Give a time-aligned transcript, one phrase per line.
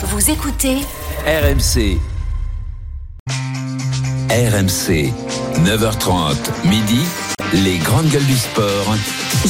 [0.00, 0.76] Vous écoutez
[1.26, 1.98] RMC.
[4.30, 5.12] RMC.
[5.64, 6.36] 9h30,
[6.68, 7.00] midi.
[7.54, 8.94] Les grandes gueules du sport.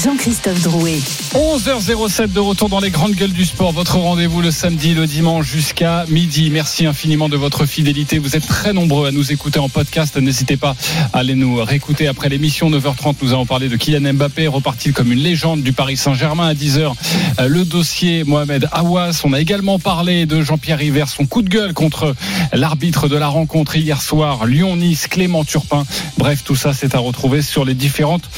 [0.04, 0.98] Jean-Christophe Drouet.
[1.34, 3.72] 11h07 de retour dans les grandes gueules du sport.
[3.72, 6.50] Votre rendez-vous le samedi, le dimanche jusqu'à midi.
[6.50, 8.18] Merci infiniment de votre fidélité.
[8.18, 10.16] Vous êtes très nombreux à nous écouter en podcast.
[10.16, 10.76] N'hésitez pas
[11.12, 13.16] à aller nous réécouter après l'émission 9h30.
[13.22, 16.92] Nous allons parler de Kylian Mbappé, reparti comme une légende du Paris Saint-Germain à 10h.
[17.40, 19.22] Euh, Le dossier Mohamed Awas.
[19.24, 22.14] On a également parlé de Jean-Pierre River, son coup de gueule contre
[22.52, 25.84] l'arbitre de la rencontre hier soir, Lyon-Nice, Clément Turpin.
[26.16, 28.28] Bref, tout ça, c'est à retrouver sur les différentes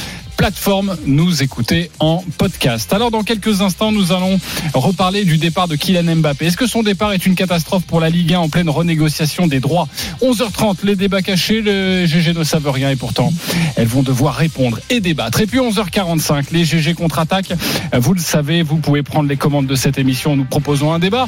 [0.41, 2.91] plateforme nous écouter en podcast.
[2.93, 4.39] Alors dans quelques instants, nous allons
[4.73, 6.47] reparler du départ de Kylian Mbappé.
[6.47, 9.59] Est-ce que son départ est une catastrophe pour la Ligue 1 en pleine renégociation des
[9.59, 9.87] droits?
[10.23, 13.31] 11h30, les débats cachés, le GG ne savent rien et pourtant
[13.75, 15.41] elles vont devoir répondre et débattre.
[15.41, 17.53] Et puis 11h45, les GG contre-attaque.
[17.93, 20.35] Vous le savez, vous pouvez prendre les commandes de cette émission.
[20.35, 21.27] Nous proposons un débat.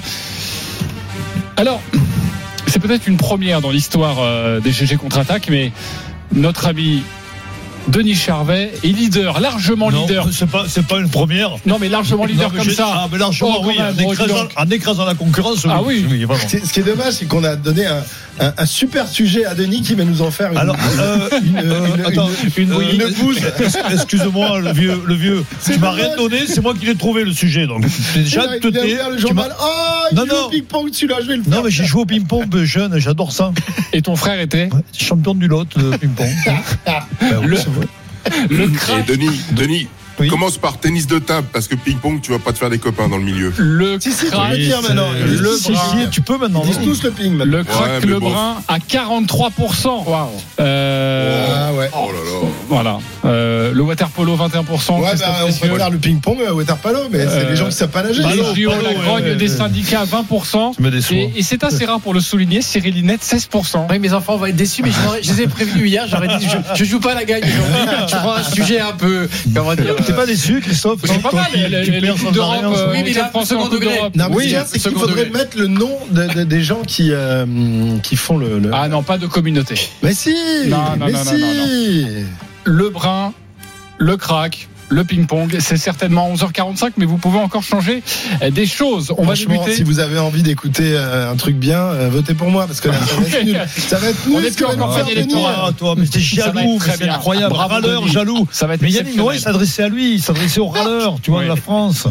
[1.55, 1.81] Alors,
[2.65, 5.71] c'est peut-être une première dans l'histoire euh, des GG contre-attaque, mais
[6.33, 7.03] notre ami
[7.87, 10.27] Denis Charvet est leader, largement Non, leader.
[10.31, 11.51] C'est pas, c'est pas une première.
[11.65, 12.89] Non, mais largement leader Non, mais comme ça.
[12.93, 13.77] Ah, mais largement, Oh, oui.
[13.77, 14.51] même, en, écrasant, donc.
[14.55, 15.65] en écrasant la concurrence.
[15.69, 16.05] Ah oui.
[16.49, 18.01] Ce qui est dommage, c'est qu'on a donné un,
[18.39, 21.57] un- un super sujet à Denis qui va nous en faire une, Alors, euh, une,
[21.57, 23.37] euh, une- attends, une- euh, une bouse.
[23.37, 25.45] es- Excuse-moi, le vieux, le vieux.
[25.65, 27.67] Tu m'as rien donné, c'est moi qui l'ai trouvé le sujet.
[27.67, 27.83] Donc,
[28.15, 29.55] déjà, Il a- te il a tais, ouvert le journal.
[29.61, 29.65] Oh,
[30.11, 30.49] il Non, non.
[30.49, 31.53] ping-pong, celui-là, je vais le faire.
[31.53, 33.51] Non, mais j'ai joué au ping-pong jeune, j'adore ça.
[33.93, 36.27] Et ton frère était Ouais, Champion du lot de ping-pong.
[36.85, 37.85] Ben oui, Le- c'est vrai.
[38.49, 39.87] le Et Denis, Denis,
[40.19, 40.27] Oui.
[40.27, 43.07] commence par tennis de table parce que ping-pong, tu vas pas te faire des copains
[43.09, 43.53] dans le milieu.
[43.57, 45.07] le Si, si, tu crack, peux le dire c'est- maintenant.
[45.11, 46.61] le Le si, si, tu peux maintenant.
[46.63, 47.57] Ils disent non tous le ping maintenant.
[47.57, 50.05] le crack Ouais, mais Lebrun à 43%.
[50.59, 51.89] Euh, Ah ouais.
[51.93, 52.47] Oh là là.
[52.69, 52.97] Voilà.
[53.25, 54.99] Euh, le water polo 21%.
[55.01, 57.65] Ouais, bah, on peut faire le ping-pong euh, water polo, mais c'est Euh, les gens
[57.67, 58.21] qui savent pas nager.
[58.23, 60.73] Les JO, la grogne des syndicats à 20%.
[60.75, 61.15] Tu me déçois.
[61.17, 63.87] Et, et c'est assez rare pour le souligner, Cyril Linette 16%.
[63.89, 64.91] Oui, mes enfants vont être déçus, mais
[65.23, 66.05] je, les ai prévenus hier.
[66.07, 68.07] J'aurais dit, je, je joue pas à la gagne aujourd'hui.
[68.09, 69.95] Je prends un sujet un peu, comment dire.
[70.05, 73.13] T'es pas déçu, Christophe C'est non, pas mal, les- Coupes d'Europe, euh, Oui, mais là,
[73.21, 73.99] tient français en degré.
[74.15, 75.29] Non, Oui, a, c'est qu'il faudrait degré.
[75.39, 77.45] mettre le nom de- de- des gens qui, euh,
[78.03, 78.59] qui font le.
[78.59, 79.75] le- Ah non, pas de communauté.
[80.01, 80.33] Mais si
[80.67, 82.05] Non, non, Mais non, non, si
[82.65, 83.33] Le brun,
[83.97, 84.67] le crack.
[84.89, 88.03] Le ping-pong, c'est certainement 11h45, mais vous pouvez encore changer
[88.43, 89.11] euh, des choses.
[89.17, 89.73] On va débuter.
[89.75, 92.89] si vous avez envie d'écouter euh, un truc bien, euh, votez pour moi parce que
[92.89, 93.61] là, ça va être nul.
[93.75, 95.37] Ça va être On est plus encore nous faire.
[95.47, 97.15] Ah, toi, mais t'es jaloux, c'est bien.
[97.15, 97.53] incroyable.
[97.53, 98.47] Bravo, râleur, jaloux.
[98.51, 99.15] Ça va être Mais Yannick.
[99.17, 101.45] Noël s'adressait à lui, il s'adressait aux râleurs, tu vois, Oui.
[101.45, 102.07] de la France.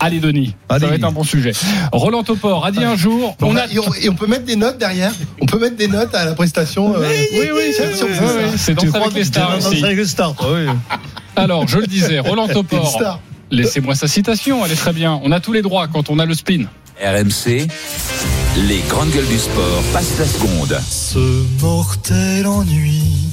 [0.00, 0.80] Allez, Denis, Allez.
[0.84, 1.52] ça va être un bon sujet.
[1.92, 3.66] Roland Topor a dit un jour, on a.
[3.66, 5.12] et, on, et on peut mettre des notes derrière.
[5.40, 6.94] On peut mettre des notes à la prestation.
[6.96, 8.10] euh, Oui, oui, c'est oui,
[8.82, 9.82] oui, crois avec les stars dans aussi.
[9.84, 10.66] avec les stars, oui.
[11.36, 13.20] Alors, je le disais, Roland Topor,
[13.50, 15.20] laissez-moi sa citation, elle est très bien.
[15.22, 16.64] On a tous les droits quand on a le spin.
[17.00, 17.66] RMC.
[18.68, 20.80] Les grandes gueules du sport passent la seconde.
[20.88, 23.30] Ce mortel ennui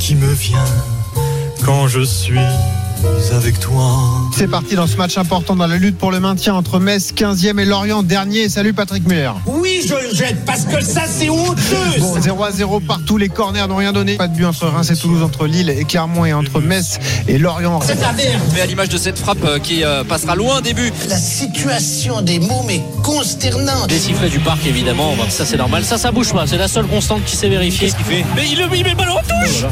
[0.00, 0.64] qui me vient
[1.64, 2.40] quand je suis
[3.36, 3.84] avec toi.
[4.36, 7.58] C'est parti dans ce match important dans la lutte pour le maintien entre Metz 15e
[7.58, 8.48] et Lorient dernier.
[8.48, 9.30] Salut Patrick Muller.
[9.46, 11.56] Oui, je le jette parce que ça, c'est honteux.
[12.00, 14.16] Bon, 0 à 0 partout, les corners n'ont rien donné.
[14.16, 16.98] Pas de but entre Reims et Toulouse, entre Lille et Clermont et entre Metz
[17.28, 17.80] et Lorient.
[17.84, 18.40] C'est la merde.
[18.54, 20.92] Mais à l'image de cette frappe euh, qui euh, passera loin début.
[21.08, 23.90] La situation des mômes est consternante.
[23.90, 25.84] Les sifflets du parc évidemment, ça c'est normal.
[25.84, 26.46] Ça, ça bouge pas.
[26.46, 27.88] C'est la seule constante qui s'est vérifiée.
[27.88, 28.24] Qu'est-ce qu'il fait?
[28.36, 29.64] Mais il, le- il met le ballon en touche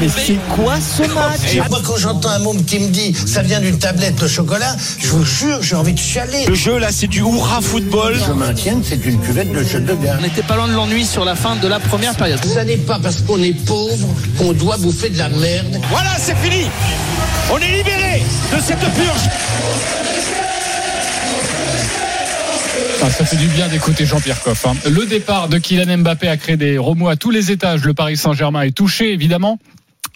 [0.00, 1.51] Mais c'est quoi ce match?
[1.52, 4.74] Et moi, quand j'entends un môme qui me dit ça vient d'une tablette de chocolat,
[4.98, 6.46] je vous jure, j'ai envie de chialer.
[6.46, 8.16] Le jeu là, c'est du hurrah football.
[8.26, 10.16] Je maintiens que c'est une cuvette de chute de bien.
[10.18, 12.42] On n'était pas loin de l'ennui sur la fin de la première période.
[12.44, 14.08] Ça n'est pas parce qu'on est pauvre
[14.38, 15.80] qu'on doit bouffer de la merde.
[15.90, 16.66] Voilà, c'est fini.
[17.52, 18.22] On est libéré
[18.56, 19.28] de cette purge.
[23.04, 24.64] Ah, ça fait du bien d'écouter Jean-Pierre Coff.
[24.66, 24.74] hein.
[24.88, 27.82] Le départ de Kylian Mbappé a créé des remous à tous les étages.
[27.84, 29.58] Le Paris Saint-Germain est touché, évidemment.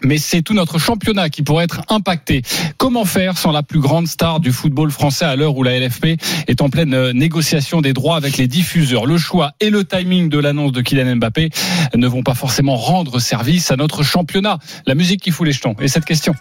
[0.03, 2.43] Mais c'est tout notre championnat qui pourrait être impacté.
[2.77, 6.19] Comment faire sans la plus grande star du football français à l'heure où la LFP
[6.49, 9.07] est en pleine euh, négociation des droits avec les diffuseurs?
[9.07, 11.51] Le choix et le timing de l'annonce de Kylian Mbappé
[11.95, 14.59] ne vont pas forcément rendre service à notre championnat.
[14.87, 15.75] La musique qui fout les jetons.
[15.81, 16.35] Et cette question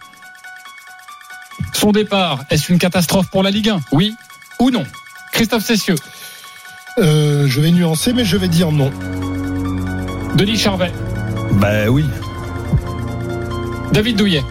[1.73, 4.13] Son départ, est-ce une catastrophe pour la Ligue 1 Oui
[4.59, 4.83] ou non?
[5.31, 5.95] Christophe Cessieux,
[6.97, 8.91] Euh, je vais nuancer, mais je vais dire non.
[10.35, 10.91] Denis Charvet,
[11.53, 12.05] Ben oui.
[13.93, 14.43] David Douillet,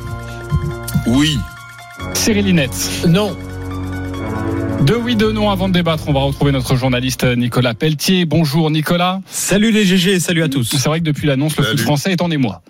[1.06, 1.38] Oui.
[2.14, 3.02] Cyril Linette.
[3.08, 3.36] Non.
[4.82, 6.04] Deux oui, deux non avant de débattre.
[6.08, 8.24] On va retrouver notre journaliste Nicolas Pelletier.
[8.24, 9.20] Bonjour Nicolas.
[9.26, 10.76] Salut les GG, salut à tous.
[10.76, 12.62] C'est vrai que depuis l'annonce, le foot français est en émoi.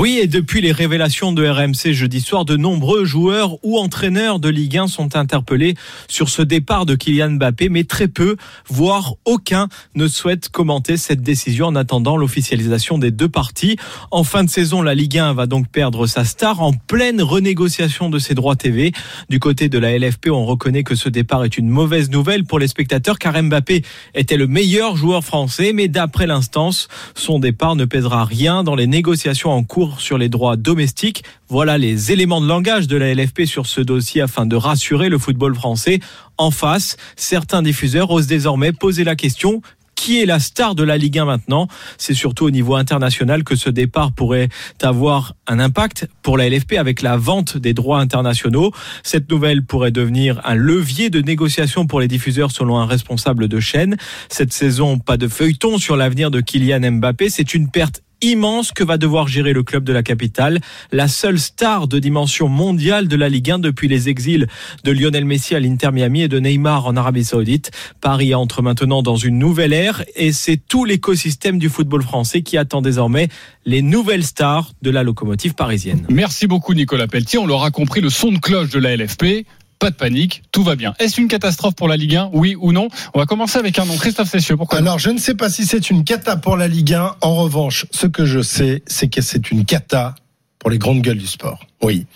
[0.00, 4.48] Oui, et depuis les révélations de RMC jeudi soir, de nombreux joueurs ou entraîneurs de
[4.48, 5.74] Ligue 1 sont interpellés
[6.06, 8.36] sur ce départ de Kylian Mbappé, mais très peu,
[8.68, 9.66] voire aucun,
[9.96, 13.76] ne souhaite commenter cette décision en attendant l'officialisation des deux parties.
[14.12, 18.08] En fin de saison, la Ligue 1 va donc perdre sa star en pleine renégociation
[18.08, 18.92] de ses droits TV.
[19.28, 22.60] Du côté de la LFP, on reconnaît que ce départ est une mauvaise nouvelle pour
[22.60, 23.82] les spectateurs car Mbappé
[24.14, 26.86] était le meilleur joueur français, mais d'après l'instance,
[27.16, 31.24] son départ ne pèsera rien dans les négociations en cours sur les droits domestiques.
[31.48, 35.18] Voilà les éléments de langage de la LFP sur ce dossier afin de rassurer le
[35.18, 36.00] football français.
[36.36, 39.62] En face, certains diffuseurs osent désormais poser la question
[39.98, 41.66] qui est la star de la Ligue 1 maintenant?
[41.98, 44.48] C'est surtout au niveau international que ce départ pourrait
[44.80, 48.72] avoir un impact pour la LFP avec la vente des droits internationaux.
[49.02, 53.58] Cette nouvelle pourrait devenir un levier de négociation pour les diffuseurs selon un responsable de
[53.58, 53.96] chaîne.
[54.28, 57.28] Cette saison, pas de feuilleton sur l'avenir de Kylian Mbappé.
[57.28, 60.60] C'est une perte immense que va devoir gérer le club de la capitale,
[60.92, 64.46] la seule star de dimension mondiale de la Ligue 1 depuis les exils
[64.84, 67.70] de Lionel Messi à l'Inter Miami et de Neymar en Arabie Saoudite.
[68.00, 72.56] Paris entre maintenant dans une nouvelle ère et c'est tout l'écosystème du football français qui
[72.56, 73.28] attend désormais
[73.64, 76.06] les nouvelles stars de la locomotive parisienne.
[76.08, 79.46] Merci beaucoup Nicolas Pelletier, on l'aura compris, le son de cloche de la LFP
[79.78, 80.94] pas de panique, tout va bien.
[80.98, 82.88] Est-ce une catastrophe pour la Ligue 1 Oui ou non?
[83.14, 83.96] On va commencer avec un nom.
[83.96, 86.94] Christophe Cessieux, pourquoi Alors, je ne sais pas si c'est une cata pour la Ligue
[86.94, 87.16] 1.
[87.20, 90.14] En revanche, ce que je sais, c'est que c'est une cata
[90.58, 91.60] pour les grandes gueules du sport.
[91.82, 92.06] Oui.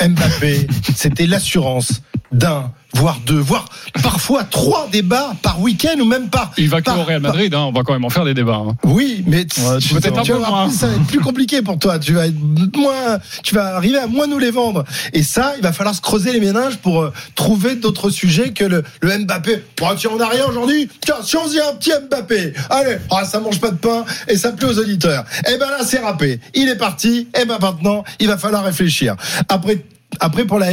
[0.00, 2.02] Mbappé, c'était l'assurance
[2.32, 3.66] d'un, voire deux, voire
[4.02, 6.52] parfois trois débats par week-end ou même par.
[6.56, 8.62] Il va que au Real Madrid, hein, on va quand même en faire des débats.
[8.66, 8.74] hein.
[8.84, 10.70] Oui, mais tu- Ouais, tu- peut-être un tu peu vas moins.
[10.70, 11.98] Ça va être plus compliqué pour toi.
[11.98, 14.84] Tu vas être moins, tu vas arriver à moins nous les vendre.
[15.12, 18.64] Et ça, il va falloir se creuser les méninges pour euh, trouver d'autres sujets que
[18.64, 19.62] le, le Mbappé.
[19.78, 20.88] Bon, tiens, on n'a rien aujourd'hui.
[21.00, 22.54] Tiens, si on faisait un petit Mbappé.
[22.70, 25.24] Allez, ah, ça mange pas de pain et ça plaît aux auditeurs.
[25.52, 26.40] Eh ben là, c'est râpé.
[26.54, 27.28] Il est parti.
[27.38, 29.16] Eh ben maintenant, il va falloir réfléchir.
[29.48, 29.84] Après.
[30.20, 30.72] Après pour la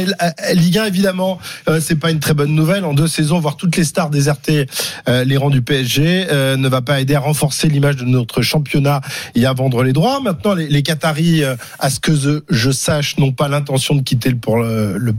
[0.52, 1.38] Ligue 1 évidemment
[1.68, 2.84] euh, c'est pas une très bonne nouvelle.
[2.84, 4.66] En deux saisons voir toutes les stars déserter
[5.08, 8.42] euh, les rangs du PSG euh, ne va pas aider à renforcer l'image de notre
[8.42, 9.00] championnat
[9.34, 10.20] et à vendre les droits.
[10.20, 12.12] Maintenant les, Qataris euh, à ce que
[12.48, 15.14] je, sache n'ont pas l'intention de quitter le, pour le,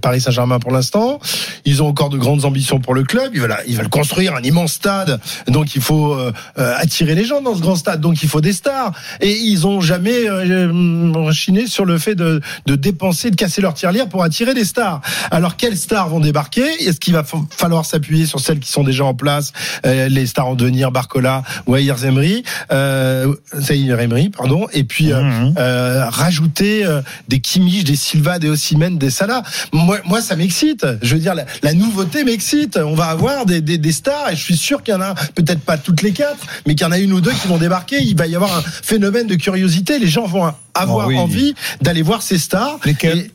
[0.00, 1.20] Paris Saint-Germain pour l'instant.
[1.64, 3.30] Ils ont encore de grandes ambitions pour le club.
[3.34, 5.20] Ils veulent ils veulent construire un immense stade.
[5.46, 6.16] Donc il faut
[6.56, 8.00] attirer les gens dans ce grand stade.
[8.00, 8.92] Donc il faut des stars.
[9.20, 14.08] Et ils ont jamais rechiné sur le fait de, de dépenser de casser leur tirelire
[14.08, 15.00] pour attirer des stars.
[15.30, 16.66] Alors quelles stars vont débarquer?
[16.86, 19.52] Est-ce qu'il va fa- falloir s'appuyer sur celles qui sont déjà en place
[19.86, 22.42] euh, les stars en devenir Barcola ou Ayer Zemri
[22.72, 23.34] euh,
[23.70, 24.66] Emery pardon.
[24.72, 25.22] Et puis euh,
[25.58, 29.42] euh, rajouter euh, des Kimmich des Silva des Osimhen des Salah.
[29.72, 30.86] Moi, moi ça m'excite.
[31.02, 32.76] Je veux dire la, la nouveauté m'excite.
[32.82, 35.14] On va avoir des, des, des stars et je suis sûr qu'il y en a
[35.34, 37.58] peut-être pas toutes les quatre mais qu'il y en a une ou deux qui vont
[37.58, 38.00] débarquer.
[38.02, 39.98] Il va y avoir un phénomène de curiosité.
[39.98, 41.18] Les gens vont avoir Ah oui.
[41.18, 42.78] envie d'aller voir ces stars.
[42.84, 43.30] Lesquelles?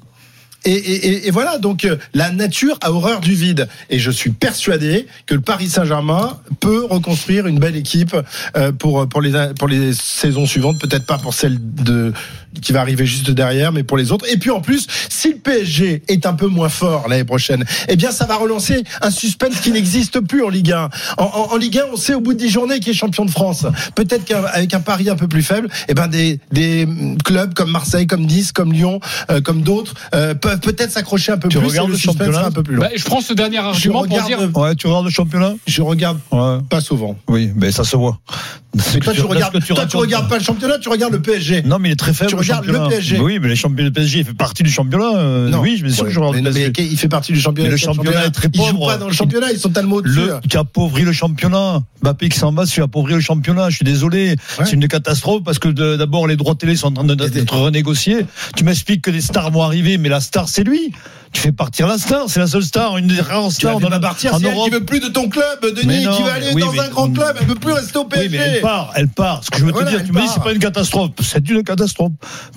[0.66, 3.68] Et, et, et, voilà, donc euh, la nature a horreur du vide.
[3.90, 8.16] Et je suis persuadé que le Paris Saint-Germain peut reconstruire une belle équipe
[8.56, 12.14] euh, pour pour les pour les saisons suivantes, peut-être pas pour celle de
[12.62, 14.26] qui va arriver juste derrière, mais pour les autres.
[14.32, 17.96] Et puis en plus, si le PSG est un peu moins fort l'année prochaine, eh
[17.96, 20.90] bien ça va relancer un suspense qui n'existe plus en Ligue 1.
[21.18, 23.26] En, en, en Ligue 1, on sait au bout de 10 journées qui est champion
[23.26, 23.66] de France.
[23.96, 26.88] Peut-être qu'avec un pari un peu plus faible, eh ben des des
[27.26, 29.00] clubs comme Marseille, comme Nice, comme Lyon,
[29.30, 31.68] euh, comme d'autres euh, peuvent peut-être s'accrocher un peu Tu plus.
[31.68, 32.82] regardes le championnat un peu plus long.
[32.82, 34.40] Bah, je prends ce dernier argument pour dire.
[34.56, 36.58] Ouais, tu regardes le championnat je regarde Ouais.
[36.70, 37.18] pas souvent.
[37.28, 38.20] Oui, mais ça se voit.
[38.76, 41.62] Mais toi, tu regardes, toi, tu regardes pas le championnat, tu regardes le PSG.
[41.64, 42.30] Non, mais il est très faible.
[42.32, 42.74] Tu regardes le.
[42.90, 43.20] PSG.
[43.20, 45.16] Oui, mais les le PSG il fait partie du championnat.
[45.16, 45.60] euh, Non.
[45.60, 46.72] Oui, je me suis sûr que je regarde mais, le PSG.
[46.80, 47.68] mais il fait partie du championnat.
[47.70, 48.88] Mais le championnat est très Ils jouent pauvre.
[48.88, 50.16] pas dans le championnat, ils sont tellement au-dessus.
[50.16, 51.84] Le, qui appauvrit le championnat.
[52.02, 53.70] Mbappé qui s'en va, c'est appauvrir le championnat.
[53.70, 54.30] Je suis désolé.
[54.60, 54.66] Ouais.
[54.66, 58.26] C'est une catastrophe parce que d'abord, les droits télé sont en train de- d'être renégociés.
[58.58, 60.92] Tu m'expliques que des stars vont arriver, mais la star, c'est lui.
[61.32, 62.26] Tu fais partir la star.
[62.28, 64.66] C'est la seule star, une des rares stars dans la- partir, en c'est elle Europe.
[64.70, 66.90] qui veut plus de ton club, Denis, non, qui va aller oui, dans mais- un
[66.90, 68.38] grand club, elle veut plus rester au Oui, PSG.
[68.38, 69.44] mais elle part, elle part.
[69.44, 71.10] Ce que je veux Voilà, te dire, tu me dis, c'est pas une catastrophe.
[71.24, 72.12] C'est une catastrophe.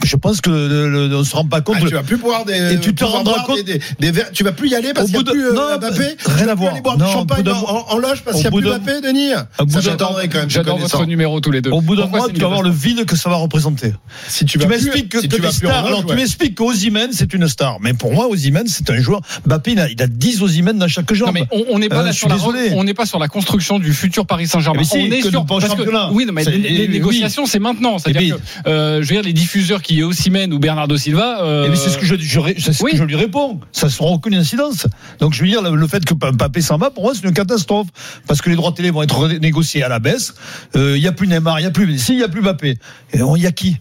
[0.05, 1.77] Je pense que le, le- on se rend pas compte.
[1.81, 4.11] Ah, tu vas plus pouvoir des, Et tu te rendras boire compte- des, des, des
[4.11, 4.31] verres.
[4.33, 5.97] Tu vas plus y aller parce qu'il n'y a plus euh, non, Mbappé.
[5.97, 6.73] rien tu vas à plus voir.
[6.73, 9.31] aller boire Non, champagne en, loge parce qu'il n'y a plus Mbappé, Denis.
[9.71, 10.51] Ça j'attendrai quand même.
[10.51, 11.71] J'adore votre numéro tous les deux.
[11.71, 13.95] Au bout d'un mois, tu vas voir le vide que ça va représenter.
[14.29, 17.76] Si tu m'expliques que, tu m'expliques qu'Ozimène, c'est une star.
[17.81, 19.21] Mais pour moi, Ozimène, c'est un joueur.
[19.47, 21.29] Mbappé, il a, il a 10 Ozimène dans chaque jambe.
[21.29, 24.27] Non mais on on n'est pas Euh, on n'est pas sur la construction du futur
[24.27, 24.85] Paris Saint-Germain.
[24.85, 26.89] Si, on est que sur parce que- oui non, mais les, oui.
[26.89, 27.99] négociations c'est maintenant.
[27.99, 31.43] C'est-à-dire Eh que euh, je veux dire les diffuseurs qui est Osimhen ou Bernardo Silva.
[31.43, 32.93] euh, Eh c'est ce que je, ce oui.
[32.93, 33.61] que je lui réponds.
[33.73, 34.87] Ça sera aucune incidence.
[35.19, 37.89] Donc, je veux dire, le, fait que Mbappé s'en va, pour moi, c'est une catastrophe.
[38.27, 40.35] Parce que les droits télé vont être négociés à la baisse.
[40.75, 42.79] Il y a plus Neymar, il y a plus Messi, il y a plus Mbappé.
[43.15, 43.77] Il y a qui?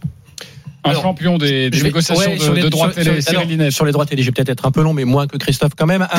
[0.86, 3.04] Un Alors, champion des, des Je vais- négociations ouais, de, sur les- de droits sur-
[3.04, 5.25] télé, sur- alors, les droits télé, je vais peut-être être un peu long, mais moins
[5.27, 6.08] que Christophe quand même.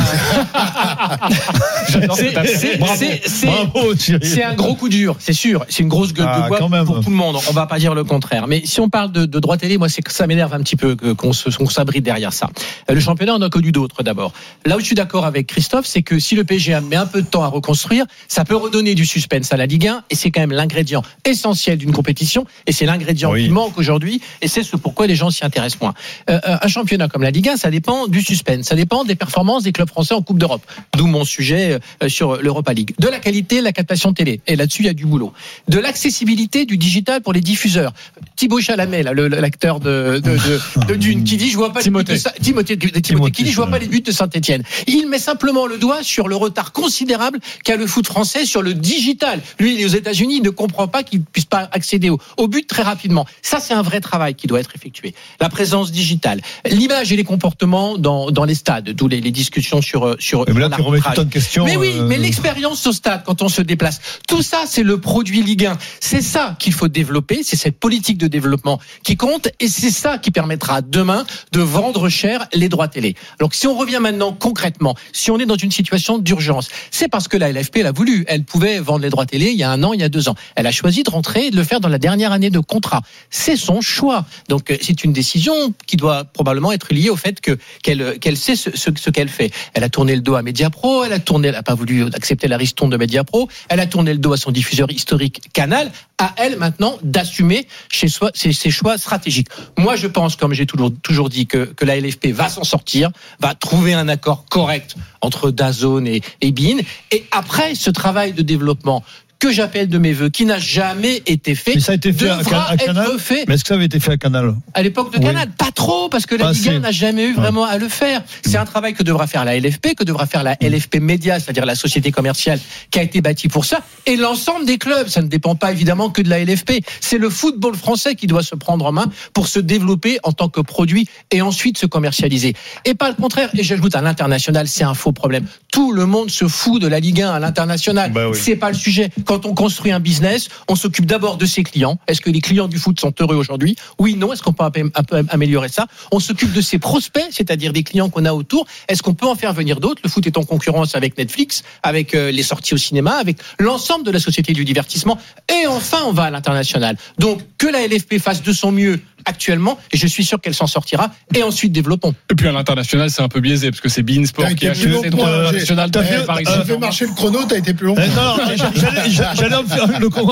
[1.89, 5.65] Ah, c'est- un gros coup dur, c'est sûr.
[5.69, 6.85] C'est une grosse gueule Ah, de bois quand même.
[6.85, 7.37] pour tout le monde.
[7.49, 8.47] On va pas dire le contraire.
[8.49, 10.77] Mais si on parle de, de droit télé, moi, c'est que ça m'énerve un petit
[10.77, 12.49] peu qu'on s'abrite derrière ça.
[12.91, 14.33] Euh, Le championnat, on a connu d'autres d'abord.
[14.65, 17.23] Là où je suis d'accord avec Christophe, c'est que si le PSG met un peu
[17.23, 20.31] de temps à reconstruire, ça peut redonner du suspense à la Ligue 1 et c'est
[20.31, 23.45] quand même l'ingrédient essentiel d'une compétition et c'est l'ingrédient Oui.
[23.45, 25.93] qui manque aujourd'hui et c'est ce pourquoi les gens s'y intéressent moins.
[26.31, 29.15] Euh, euh, un championnat comme la Ligue 1, ça dépend du suspense, ça dépend des
[29.15, 30.63] performances des clubs français en Coupe d'Europe.
[30.97, 32.95] D'où mon sujet euh, sur l'Europa League.
[32.99, 34.41] De la qualité, de la captation télé.
[34.47, 35.35] Et là-dessus, il y a du boulot.
[35.69, 37.93] De l'accessibilité du digital pour les diffuseurs.
[38.37, 42.13] Thibaut Chalamet, l'acteur de, de, de, de Dune, qui dit je vois pas Timothée.
[42.15, 44.11] les buts de Sa- Timothée, Timothée, Timothée, qui dit je vois pas les buts de
[44.11, 44.63] Saint-Etienne.
[44.87, 48.73] Il met simplement le doigt sur le retard considérable qu'a le foot français sur le
[48.73, 49.41] digital.
[49.59, 52.49] Lui, il est aux États-Unis, il ne comprend pas qu'il puisse pas accéder au, au
[52.49, 53.27] but très rapidement.
[53.43, 55.13] Ça, c'est un vrai travail qui doit être effectué.
[55.41, 59.83] La présence digitale, l'image et les comportements dans, dans les stades, d'où les, les discussions
[59.83, 60.45] sur euh, sur.
[60.47, 61.65] Mais là, tu remets tout en question.
[61.65, 65.01] Mais oui, euh, mais l'expérience au stade quand on se déplace, tout ça c'est le
[65.01, 65.79] produit Ligue 1.
[66.01, 70.19] C'est ça qu'il faut développer, c'est cette politique de développement qui compte et c'est ça
[70.19, 73.17] qui permettra demain de vendre cher les droits télé.
[73.41, 77.27] Donc si on revient maintenant concrètement, si on est dans une situation d'urgence, c'est parce
[77.27, 78.25] que la LFP l'a voulu.
[78.29, 80.29] Elle pouvait vendre les droits télé il y a un an, il y a deux
[80.29, 80.37] ans.
[80.55, 83.03] Elle a choisi de rentrer et de le faire dans la dernière année de contrat.
[83.31, 84.25] C'est son choix.
[84.49, 88.37] Donc euh, c'est une décision qui doit probablement être liée au fait que qu'elle qu'elle
[88.37, 89.51] sait ce, qu'elle fait.
[89.75, 92.49] Elle a tourné le dos à Mediapro, elle a tourné, elle a pas voulu accepter
[92.49, 95.91] la ristourne de Mediapro, elle a tourné le dos à son diffuseur historique Canal.
[96.19, 99.49] À elle maintenant d'assumer chez soi ses, choix stratégiques.
[99.77, 103.11] Moi, je pense, comme j'ai toujours toujours dit, que que la LFP va s'en sortir,
[103.41, 106.79] va trouver un accord correct entre Dazone et, et Bein.
[107.11, 109.05] Et après ce travail de développement
[109.39, 112.29] que j'appelle de mes voeux, qui n'a jamais été fait, Mais ça a été fait
[112.29, 113.19] à, devra à être Canal.
[113.19, 115.25] fait Mais est-ce que ça avait été fait à Canal à l'époque de Oui.
[115.25, 115.51] Canal.
[115.57, 116.79] Pas trop, parce que la Ligue 1 assez.
[116.81, 118.23] n'a jamais eu vraiment à le faire.
[118.45, 121.67] C'est un travail que devra faire la LFP, que devra faire la LFP Média, c'est-à-dire
[121.67, 122.59] la société commerciale
[122.91, 125.09] qui a été bâtie pour ça, et l'ensemble des clubs.
[125.09, 126.83] Ça ne dépend pas évidemment que de la LFP.
[127.01, 130.49] C'est le football français qui doit se prendre en main pour se développer en tant
[130.49, 132.55] que produit et ensuite se commercialiser.
[132.85, 133.51] Et pas le contraire.
[133.55, 135.47] Et j'ajoute à l'international, c'est un faux problème.
[135.73, 138.13] Tout le monde se fout de la Ligue 1 à l'international.
[138.13, 138.39] Bah oui.
[138.41, 139.11] C'est pas le sujet.
[139.27, 141.99] Quand on construit un business, on s'occupe d'abord de ses clients.
[142.07, 144.33] Est-ce que les clients du foot sont heureux aujourd'hui Oui, non.
[144.33, 148.09] Est-ce qu'on peut un peu- améliorer ça On s'occupe de ses prospects, c'est-à-dire des clients
[148.09, 148.67] qu'on a autour.
[148.89, 152.15] Est-ce qu'on peut en faire venir d'autres Le foot est en concurrence avec Netflix, avec
[152.15, 155.19] euh, les sorties au cinéma, avec l'ensemble de la société du divertissement.
[155.53, 156.97] Et enfin, on va à l'international.
[157.19, 160.67] Donc, que la LFP fasse de son mieux actuellement, et je suis sûr qu'elle s'en
[160.67, 161.11] sortira.
[161.35, 162.15] Et ensuite, développons.
[162.31, 164.67] Et puis à l'international, c'est un peu biaisé parce que c'est Bein Sport T'as qui
[164.67, 167.87] a acheté droits moi, internationaux T'as de fait- fait marcher le chrono, t'as été plus
[167.89, 167.95] long.
[167.99, 168.63] Eh, Non, non, j'allais-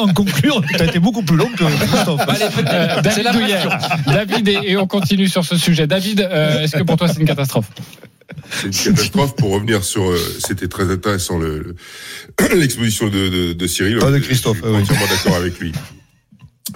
[0.00, 0.62] en le conclure.
[0.66, 2.20] Tu as été beaucoup plus long que Christophe.
[2.28, 3.58] Euh, C'est David la Douillet.
[4.06, 5.86] David, et, et on continue sur ce sujet.
[5.86, 7.66] David, euh, est-ce que pour toi c'est une catastrophe?
[8.50, 9.34] C'est une catastrophe.
[9.36, 13.98] Pour revenir sur, euh, c'était très intéressant le- le- l'exposition de, de, de Cyril.
[13.98, 14.76] Pas de Je suis Christophe, oui.
[14.76, 15.72] entièrement d'accord avec lui.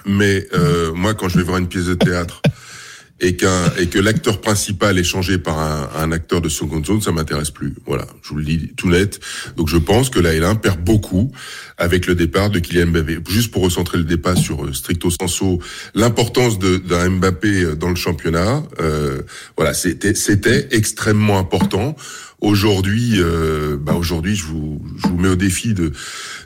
[0.04, 2.42] Mais euh, moi, quand je vais voir une pièce de théâtre
[3.20, 7.00] et qu'un et que l'acteur principal est changé par un, un acteur de seconde zone,
[7.00, 7.74] ça m'intéresse plus.
[7.86, 9.18] Voilà, je vous le dis tout net.
[9.56, 11.32] Donc je pense que la L1 perd beaucoup
[11.78, 13.18] avec le départ de Kylian Mbappé.
[13.28, 15.58] Juste pour recentrer le débat sur euh, stricto sensu,
[15.94, 19.22] l'importance d'un Mbappé euh, dans le championnat, euh,
[19.56, 21.96] voilà, c'était c'était extrêmement important.
[22.40, 25.92] Aujourd'hui, euh, bah aujourd'hui, je vous je vous mets au défi de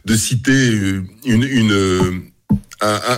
[0.07, 2.32] de citer euh, une une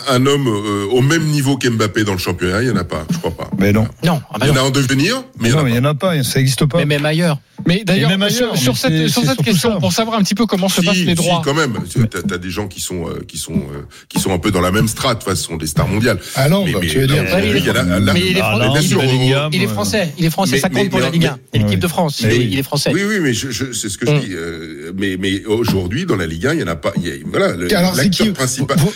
[0.09, 3.05] un, homme euh, au même niveau qu'Mbappé dans le championnat, il y en a pas,
[3.11, 3.51] je crois pas.
[3.59, 3.87] Mais non.
[4.05, 4.61] Non, ah bah Il y en non.
[4.61, 6.79] a en devenir, mais Non, mais il n'y en a pas, ça n'existe pas.
[6.79, 7.39] mais même ailleurs.
[7.67, 9.81] Mais d'ailleurs, Et même sur, ailleurs, sur cette, sur cette question, ça.
[9.81, 11.41] pour savoir un petit peu comment se passent les si, droits.
[11.45, 11.73] quand même.
[12.11, 14.61] T'as, t'as des gens qui sont euh, qui sont euh, qui sont un peu dans
[14.61, 15.23] la même strate.
[15.25, 16.19] Enfin, ce sont des stars mondiales.
[16.35, 17.23] À Londres, Mais- mais- tu veux dire.
[17.23, 18.65] non, mais il est Ah, français.
[18.95, 21.39] non, il est- euh, français, ça compte pour la Ligue 1.
[21.55, 22.91] mais- L'équipe de France, il, est français.
[22.93, 24.21] Oui, oui, mais je, je, c'est ce que je Hum.
[24.21, 24.33] dis.
[24.33, 26.93] euh, mais mais aujourd'hui, dans la Ligue 1, il y en a pas.
[27.27, 28.77] voilà, l'acteur principal.
[28.79, 28.93] vous-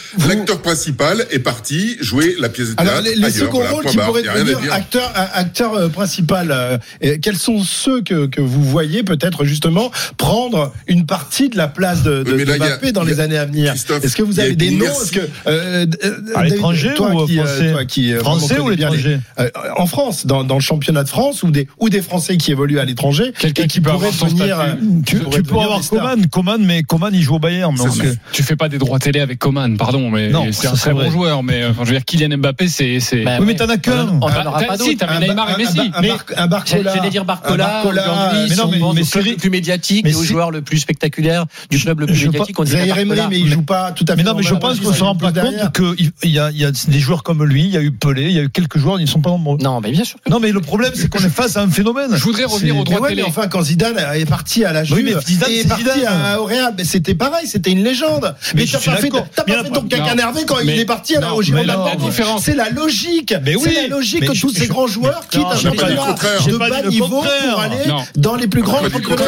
[0.59, 3.47] L'acteur principal est parti jouer la pièce de théâtre Alors, les, les ailleurs.
[3.47, 4.73] seconds Voilà, rôles qui pourraient devenir dire.
[4.73, 6.79] acteur, euh, acteur euh, principal, euh,
[7.23, 12.03] quels sont ceux que, que vous voyez peut-être justement prendre une partie de la place
[12.03, 13.73] de, de, Oui, mais là, de y a- Mbappé dans a- les années à venir?
[13.75, 15.87] Est-ce que vous avez des noms que euh,
[16.35, 17.71] À l'étranger ou qui, français?
[17.73, 19.21] toi qui, Français ou l'étranger?
[19.39, 22.51] Euh, En France, dans, dans le championnat de France, ou des ou des Français qui
[22.51, 24.59] évoluent à l'étranger, Quelqu'un et qui avoir son devenir,
[25.07, 25.81] Tu, tu peux avoir.
[25.89, 27.77] Coman, Coman, mais Coman il joue au Bayern.
[28.33, 30.48] Tu fais pas des droits télé avec Coman, pardon, mais Non.
[30.53, 33.01] C'est un très bon joueur, mais euh, enfin, je veux dire, Kylian Mbappé, c'est.
[33.01, 34.07] c'est- Bah, Oui, mais t'en as qu'un.
[34.09, 35.07] On en Bah, aura t'as- pas si, d'autres.
[35.07, 35.79] t'avais Neymar et Messi.
[36.37, 36.95] Un, Barcola.
[36.95, 40.11] J'allais dire un Barcola, aujourd'hui, mais si non, on mais- pense au plus médiatique, mais
[40.13, 42.99] et au si- joueur le plus spectaculaire du club le plus médiatique, on dirait Zaire
[42.99, 43.29] Emery, Barcola.
[43.31, 44.17] mais il joue pas tout à fait.
[44.17, 45.55] Mais non, mais je pense qu'on se rend pas compte
[46.21, 48.25] qu'il y a, il y a des joueurs comme lui, il y a eu Pelé,
[48.25, 49.59] il y a eu quelques joueurs, ils ne sont pas nombreux.
[49.61, 52.11] Non, mais bien sûr Non, mais le problème, c'est qu'on est face à un phénomène.
[52.15, 53.23] Je voudrais revenir au droit télé.
[53.23, 56.85] mais enfin, quand Zidane est parti à la Juve est parti à- au Real, mais
[56.85, 58.35] c'était pareil, c'était une légende.
[58.55, 59.09] Mais, t'as pas fait,
[59.71, 60.23] ton caca non.
[60.47, 63.35] Quand Mais- il est parti à la différence- C'est la logique.
[63.45, 66.15] Mais oui, c'est la logique mais que tous ces grands joueurs quittent un championnat
[66.47, 67.77] de bas niveau pour aller
[68.17, 69.25] dans les plus grands championnats.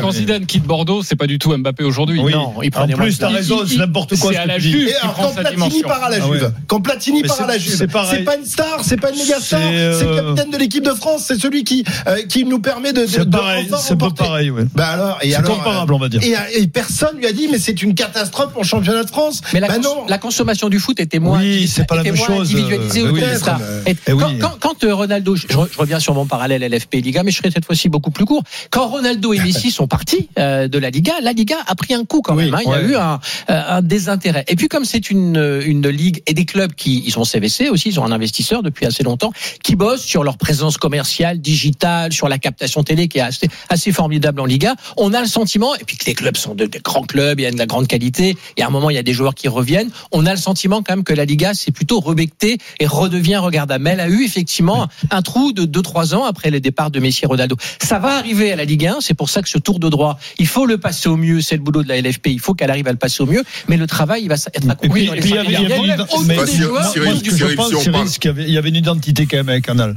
[0.00, 0.10] Quand.
[0.12, 2.22] Zidane, quitte Bordeaux, c'est pas du tout Mbappé aujourd'hui.
[2.22, 4.30] Non, il En prenait moins plus, de t'as raison, c'est n'importe quoi.
[4.32, 4.58] C'est ce à la.
[4.58, 6.26] Juve prend quand Platini part à la Ah.
[6.26, 7.86] Juve, quand Platini part c'est- à la Juve, c'est
[8.24, 10.90] pas une star, c'est pas une méga star, C'est, euh, le capitaine de l'équipe de
[10.94, 14.64] France, c'est celui qui euh, qui nous permet de, C'est pareil, c'est pas pareil, ouais.
[14.74, 16.20] Bah alors, C'est comparable, on va dire.
[16.22, 19.40] Et, personne lui a dit, mais c'est une catastrophe pour le championnat de France.
[19.52, 20.04] Mais la, bah non.
[20.12, 23.20] La consommation du foot était moins, Oui, c'est pas la même chose, individualisée euh, oui,
[23.22, 23.32] mais-
[23.86, 24.38] eh quand, oui.
[24.38, 27.50] quand- quand, euh, Ronaldo, je, je reviens sur mon parallèle LFP Liga, mais je serai
[27.50, 28.42] cette fois-ci beaucoup plus court.
[28.70, 32.04] Quand Ronaldo et Messi sont partis euh, de la Liga, la Liga a pris un
[32.04, 32.52] coup quand même.
[32.52, 32.58] hein.
[32.62, 34.44] Il y a eu un, un désintérêt.
[34.48, 37.88] Et puis comme c'est une, une ligue et des clubs qui ils sont CVC aussi,
[37.88, 42.28] ils ont un investisseur depuis assez longtemps, qui bossent sur leur présence commerciale, digitale, sur
[42.28, 44.74] la captation télé qui est assez, assez formidable en Liga.
[44.98, 47.44] On a le sentiment, et puis que les clubs sont de, de grands clubs, il
[47.44, 49.34] y a de la grande qualité, et à un moment il y a des joueurs
[49.34, 49.90] qui reviennent.
[50.10, 53.84] On a le sentiment quand même que la Liga s'est plutôt rebectée et redevient regardable.
[53.84, 57.24] Mais elle a eu effectivement un trou de 2-3 ans après les départs de Messi
[57.24, 57.56] et Ronaldo.
[57.80, 60.18] Ça va arriver à la Ligue 1, c'est pour ça que ce tour de droit,
[60.38, 62.70] il faut le passer au mieux, c'est le boulot de la LFP, il faut qu'elle
[62.70, 65.20] arrive à le passer au mieux, mais le travail il va être accompli dans les
[68.38, 69.96] il y avait une identité quand même avec Canal.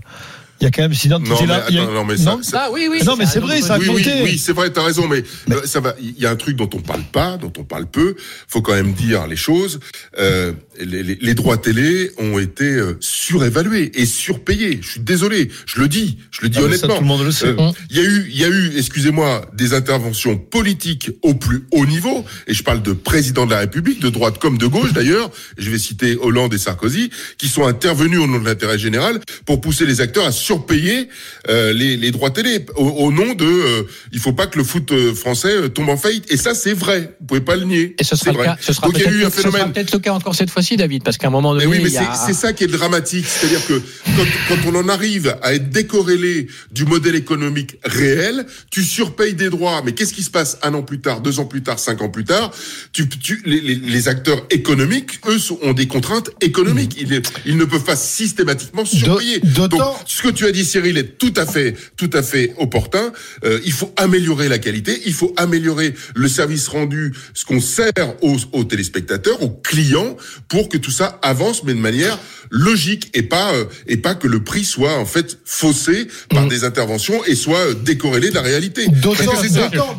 [0.62, 1.66] Il y a quand même cette Non, identité mais là.
[1.70, 3.00] il y a- attends, non, mais ça, non ça- Ah oui, oui.
[3.06, 4.22] Non, mais c'est vrai, ça a oui, oui, compté.
[4.24, 5.96] oui, c'est vrai, t'as raison, mais, euh, ça va.
[6.02, 8.16] Il y a un truc dont on parle pas, dont on parle peu.
[8.48, 9.80] Faut quand même dire les choses.
[10.18, 14.80] Euh, les, les- les droits télé ont été euh, surévalués et surpayés.
[14.82, 16.96] Je suis désolé, je le dis, je le dis Ah, ça, honnêtement.
[16.96, 17.48] tout le monde le sait.
[17.48, 21.64] Euh, Il y a eu, il y a eu, excusez-moi, des interventions politiques au plus
[21.72, 24.94] haut niveau, et je parle de président de la République, de droite comme de gauche
[24.94, 25.30] d'ailleurs.
[25.58, 29.60] Je vais citer Hollande et Sarkozy, qui sont intervenus au nom de l'intérêt général pour
[29.62, 31.10] pousser les acteurs à surpayer
[31.50, 34.64] euh, les, les droits télé au, au nom de, euh, il faut pas que le
[34.64, 36.25] foot euh, français euh, tombe en faillite.
[36.32, 37.16] Et ça, c'est vrai.
[37.20, 37.96] Vous pouvez pas le nier.
[38.00, 38.46] Et ce sera C'est le vrai.
[38.46, 38.58] cas.
[38.62, 39.74] Ce sera Donc il y a peut-être eu un phénomène.
[39.74, 41.89] peut-être le cas encore cette fois-ci, David, parce qu'à un moment donné, Mais oui, mais
[41.89, 43.26] il y a- c'est c'est ça qui est dramatique.
[43.28, 43.82] C'est-à-dire que
[44.15, 49.50] quand, quand on en arrive à être décorrélé du modèle économique réel, tu surpayes des
[49.50, 49.82] droits.
[49.86, 52.10] Mais qu'est-ce qui se passe un an plus tard, deux ans plus tard, cinq ans
[52.10, 52.52] plus tard?
[52.91, 56.96] Tu, tu, les, les- les acteurs économiques, eux, ont des contraintes économiques.
[57.00, 59.39] Ils, ils ne peuvent pas systématiquement surpayer.
[59.39, 62.54] d'autant- Donc, ce que tu as dit, Cyril, est tout à fait, tout à fait
[62.58, 63.12] opportun.
[63.43, 67.91] Euh, il faut améliorer la qualité, il faut améliorer le service rendu, ce qu'on sert
[68.21, 70.15] aux, aux téléspectateurs, aux clients,
[70.48, 74.27] pour que tout ça avance, mais de manière logique et pas euh, et pas que
[74.27, 78.41] le prix soit en fait faussé par des interventions et soit euh, décorrélé de la
[78.41, 78.88] réalité.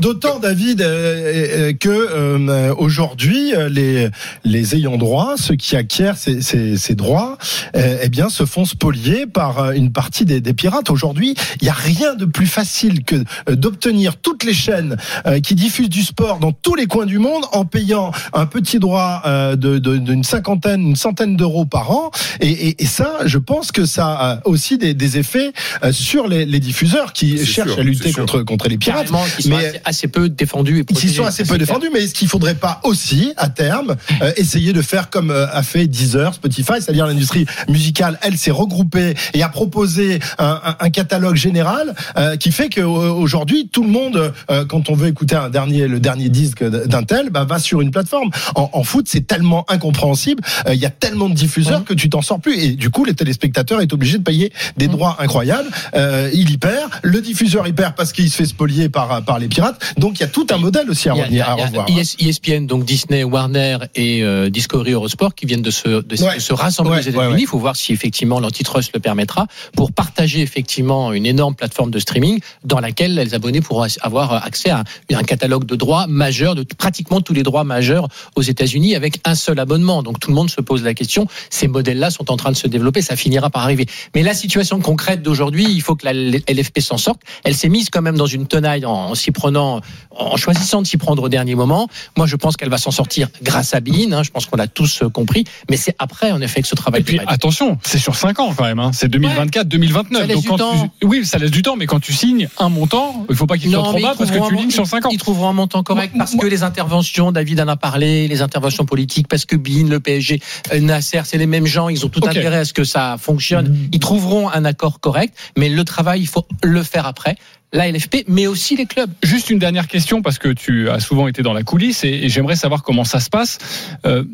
[0.01, 4.09] D'autant, David, euh, euh, que euh, aujourd'hui, les,
[4.45, 7.39] les ayants droit, ceux qui acquièrent ces, ces, ces droits,
[7.75, 10.91] eh bien, se font spolier par une partie des, des pirates.
[10.91, 13.17] Aujourd'hui, il n'y a rien de plus facile que
[13.51, 14.97] d'obtenir toutes les chaînes
[15.43, 19.23] qui diffusent du sport dans tous les coins du monde en payant un petit droit
[19.27, 22.11] euh, de- d'une cinquantaine, une centaine d'euros par an.
[22.41, 25.53] Et, et, et ça, je pense que ça a aussi des, des effets
[25.85, 29.07] euh, sur les, les diffuseurs qui cherchent sûr, à lutter contre, contre les pirates.
[29.09, 31.15] carrément, qui sont Mais- assez, assez peu défendus et ils protégés.
[31.15, 34.83] sont assez peu défendus, mais est-ce qu'il faudrait pas aussi, à terme, euh, essayer de
[34.83, 39.49] faire comme euh, a fait Deezer, Spotify, c'est-à-dire l'industrie musicale, elle s'est regroupée et a
[39.49, 44.91] proposé un, un- un catalogue général euh, qui fait qu'aujourd'hui, tout le monde, euh, quand
[44.91, 48.31] on veut écouter un dernier, le dernier disque d'un tel, bah, va sur une plateforme.
[48.55, 52.09] En, en foot, c'est tellement incompréhensible, euh, il y a tellement de diffuseurs que tu
[52.11, 52.59] t'en sors plus.
[52.59, 55.69] Et du coup, les téléspectateurs est obligé de payer des droits incroyables.
[55.95, 59.39] Euh, il y perd, le diffuseur y perd parce qu'il se fait spolier par, par
[59.39, 59.81] les pirates.
[59.99, 61.87] Donc il y a tout un modèle aussi à a- revenir, a- à revoir.
[61.89, 66.53] ES ESPN, donc Disney, Warner et euh, Discovery Eurosport qui viennent de se, de, se
[66.53, 67.33] rassembler Ouais, aux États-Unis.
[67.35, 67.41] ouais.
[67.41, 71.99] Il faut voir si effectivement l'antitrust le permettra pour partager effectivement une énorme plateforme de
[71.99, 76.63] streaming dans laquelle les abonnés pourront avoir accès à un catalogue de droits majeurs, de
[76.65, 80.03] pratiquement tous les droits majeurs aux États-Unis avec un seul abonnement.
[80.03, 81.27] Donc tout le monde se pose la question.
[81.51, 83.03] Ces modèles-là sont en train de se développer.
[83.03, 83.87] Ça finira par arriver.
[84.15, 87.21] Mais la situation concrète d'aujourd'hui, il faut que la LFP s'en sorte.
[87.45, 90.87] Elle s'est mise quand même dans une tenaille en, en s'y prenant, en choisissant de
[90.87, 91.89] s'y prendre au dernier moment.
[92.17, 94.13] Moi, je pense qu'elle va s'en sortir grâce à Bein.
[94.13, 94.23] hein.
[94.23, 95.45] je pense qu'on l'a tous euh, compris.
[95.71, 97.01] Mais c'est après, en effet, que ce travail.
[97.03, 98.79] Et puis attention, c'est sur 5 ans quand même.
[98.79, 98.91] Hein.
[98.95, 100.11] C'est 2024, 2025.
[100.11, 100.21] 2029.
[100.21, 100.91] Ça laisse Donc du quand temps.
[101.01, 103.57] tu- oui, ça laisse du temps, mais quand tu signes un montant, il faut pas
[103.59, 105.09] qu'il soit trop bas parce que tu lignes sur 5 ans.
[105.13, 108.85] Ils trouveront un montant correct parce que les interventions, David en a parlé, les interventions
[108.85, 110.41] politiques, parce que Bin, le PSG,
[110.73, 113.77] euh, Nasser, c'est les mêmes gens, ils ont tout intérêt à ce que ça fonctionne.
[113.93, 117.37] Ils trouveront un accord correct, mais le travail, il faut le faire après.
[117.73, 119.11] La LFP, mais aussi les clubs.
[119.23, 122.29] Juste une dernière question parce que tu as souvent été dans la coulisse et, et
[122.29, 123.59] j'aimerais savoir comment ça se passe.
[124.07, 124.25] Euh,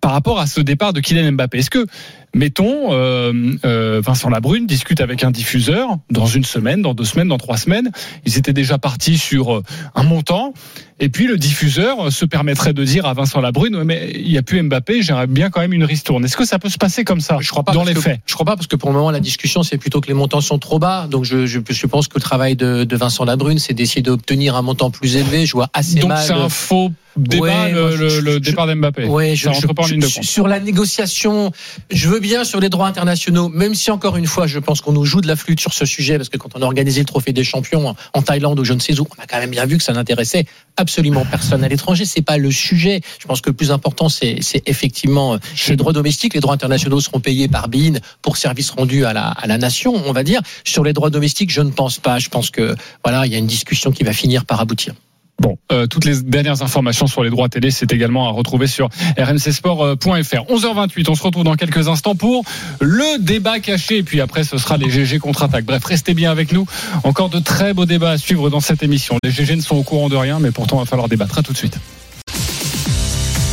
[0.00, 1.86] par rapport à ce départ de Kylian Mbappé, est-ce que,
[2.34, 3.32] mettons, euh,
[3.64, 7.56] euh, Vincent Labrune discute avec un diffuseur dans une semaine, dans deux semaines, dans trois
[7.56, 7.90] semaines,
[8.26, 9.62] ils étaient déjà partis sur euh,
[9.94, 10.52] un montant,
[11.00, 14.42] et puis le diffuseur se permettrait de dire à Vincent Labrune, mais il n'y a
[14.42, 16.24] plus Mbappé, j'aimerais bien quand même une ristourne.
[16.24, 18.20] Est-ce que ça peut se passer comme ça Je crois pas dans les que- faits?
[18.26, 20.40] Je crois pas parce que pour le moment la discussion c'est plutôt que les montants
[20.40, 21.06] sont trop bas.
[21.08, 24.56] Donc je, je, je pense que le travail de, de Vincent Labrune c'est d'essayer d'obtenir
[24.56, 25.46] un montant plus élevé.
[25.46, 26.24] Je vois assez Donc mal.
[26.26, 29.06] c'est un faux débat, Ouais, le, je- départ d'Mbappé.
[29.06, 30.22] Ouais, je, pas en ligne de compte.
[30.24, 31.50] sur la négociation,
[31.90, 34.92] je veux bien sur les droits internationaux, même si encore une fois, je pense qu'on
[34.92, 37.06] nous joue de la flûte sur ce sujet, parce que quand on a organisé le
[37.06, 39.64] trophée des champions en- Thaïlande ou je ne sais où, on a quand même bien
[39.66, 40.44] vu que ça n'intéressait
[40.76, 42.04] absolument personne à l'étranger.
[42.04, 43.00] C'est pas le sujet.
[43.20, 46.34] Je pense que le plus important, c'est c'est effectivement euh, les droits domestiques.
[46.34, 49.94] Les droits internationaux seront payés par BIN pour service rendu à la, à la nation,
[49.94, 50.40] on va dire.
[50.64, 52.18] Sur les droits domestiques, je ne pense pas.
[52.18, 54.94] Je pense que voilà, il y a une discussion qui va finir par aboutir.
[55.40, 58.88] Bon, euh, toutes les dernières informations sur les droits télé, c'est également à retrouver sur
[59.16, 60.02] rmcsport.fr.
[60.04, 62.44] 11h28, on se retrouve dans quelques instants pour
[62.80, 63.98] le débat caché.
[63.98, 65.64] Et puis après, ce sera les GG contre-attaque.
[65.64, 66.66] Bref, restez bien avec nous.
[67.04, 69.16] Encore de très beaux débats à suivre dans cette émission.
[69.22, 71.38] Les GG ne sont au courant de rien, mais pourtant, il va falloir débattre.
[71.38, 71.78] À tout de suite.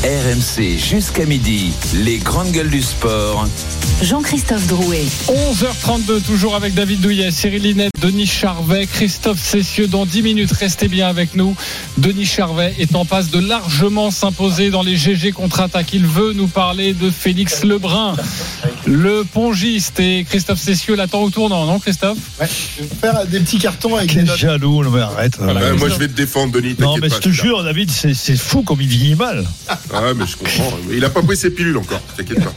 [0.05, 3.47] RMC jusqu'à midi, les grandes gueules du sport.
[4.03, 5.05] Jean-Christophe Drouet.
[5.27, 9.87] 11h32, toujours avec David Douillet, Cyril Linette, Denis Charvet, Christophe Cessieux.
[9.87, 11.55] Dans 10 minutes, restez bien avec nous.
[11.97, 15.91] Denis Charvet est en passe de largement s'imposer dans les GG contre-attaque.
[15.93, 18.15] Il veut nous parler de Félix Lebrun,
[18.85, 19.99] le pongiste.
[19.99, 22.17] Et Christophe Cessieux l'attend au tournant, non, Christophe?
[22.39, 24.37] Ouais, je vais faire des petits cartons avec Quel notes.
[24.37, 25.37] jaloux, non, mais arrête.
[25.39, 25.61] Voilà.
[25.61, 26.75] Ouais, moi, je vais te défendre, Denis.
[26.77, 29.47] Non, mais pas, je te jure, David, c'est c'est fou comme il vieillit mal.
[29.95, 30.77] Ah, mais je comprends.
[30.91, 32.01] Il a pas pris ses pilules encore.
[32.17, 32.53] T'inquiète pas.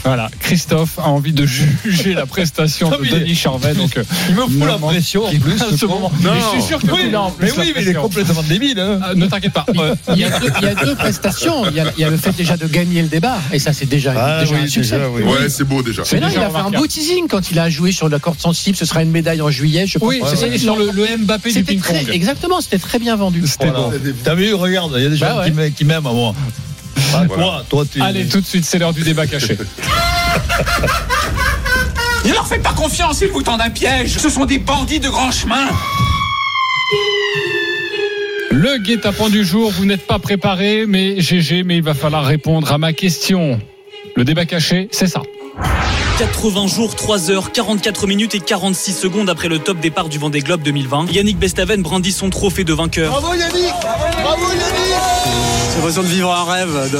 [0.04, 3.74] Voilà, Christophe a envie de juger la prestation Non, de Denis Charvet.
[3.74, 4.88] Donc, euh, Il me fout la Maman.
[4.88, 5.60] pression en plus.
[5.62, 6.10] à ce moment.
[6.22, 6.32] Non.
[6.34, 8.78] Mais je suis sûr que Oui, mais oui, mais il est complètement débile.
[8.80, 8.98] hein.
[9.02, 9.66] Ah, ne t'inquiète pas.
[9.76, 11.68] Euh, Il y, a deux, il y a deux prestations.
[11.70, 13.72] Il y, a, il y a le fait déjà de gagner le débat, et ça
[13.72, 14.96] c'est déjà, Ah déjà oui, un succès.
[14.96, 15.22] déjà, oui.
[15.22, 16.02] Ouais, c'est beau déjà.
[16.12, 18.38] Mais non, il a fait un beau teasing quand il a joué sur la corde
[18.40, 18.76] sensible.
[18.76, 19.86] Ce sera une médaille en juillet.
[19.86, 22.08] Je pense Oui, que c'est c'était- sur le, le Mbappé du ping-pong.
[22.12, 23.42] exactement, c'était très bien vendu.
[23.46, 23.88] C'était Voilà.
[23.88, 24.12] beau.
[24.24, 26.34] T'as vu, regarde, il y a des gens Bah m'aiment- qui m'aiment à moi.
[27.14, 27.42] Ah, Voilà.
[27.44, 28.00] Toi, toi, tu.
[28.02, 29.56] Allez, tout de suite, c'est l'heure du débat caché.
[32.22, 34.18] Ne leur faites pas confiance, ils vous tendent un piège.
[34.18, 35.66] Ce sont des bandits de grand chemin.
[38.50, 42.70] Le guet-apens du jour, vous n'êtes pas préparé, mais GG, mais il va falloir répondre
[42.72, 43.58] à ma question.
[44.16, 45.22] Le débat caché, c'est ça.
[46.18, 50.40] 80 jours, 3 heures, 44 minutes et 46 secondes après le top départ du Vendée
[50.40, 51.10] Globe 2020.
[51.12, 53.10] Yannick Bestaven brandit son trophée de vainqueur.
[53.10, 53.72] Bravo Yannick
[54.22, 54.79] Bravo Yannick
[55.80, 56.90] l'impression de vivre un rêve,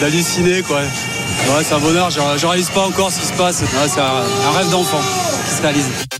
[0.00, 0.78] d'halluciner quoi.
[0.78, 3.64] Ouais, c'est un bonheur, je, je réalise pas encore ce qui se passe.
[3.88, 5.00] C'est un rêve d'enfant
[5.48, 6.17] qui se réalise.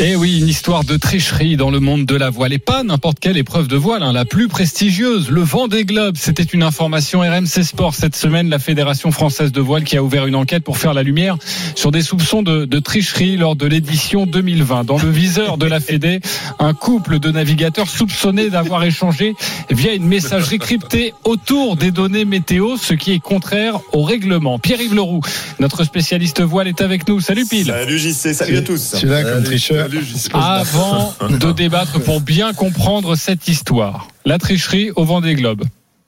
[0.00, 2.52] Eh oui, une histoire de tricherie dans le monde de la voile.
[2.52, 6.16] Et pas n'importe quelle épreuve de voile, hein, la plus prestigieuse, le Vendée Globe.
[6.16, 10.26] C'était une information RMC Sport cette semaine, la Fédération française de voile qui a ouvert
[10.26, 11.36] une enquête pour faire la lumière
[11.74, 14.84] sur des soupçons de, de tricherie lors de l'édition 2020.
[14.84, 16.20] Dans le viseur de la Fédé,
[16.60, 19.34] un couple de navigateurs soupçonnés d'avoir échangé
[19.68, 24.60] via une messagerie cryptée autour des données météo, ce qui est contraire au règlement.
[24.60, 25.22] Pierre-Yves Leroux,
[25.58, 27.20] notre spécialiste voile, est avec nous.
[27.20, 27.66] Salut Pile.
[27.66, 28.94] Salut JC, salut à tous.
[28.96, 29.87] Tu là comme tricheur.
[30.34, 35.64] Avant de débattre pour bien comprendre cette histoire, la tricherie au vent des globes.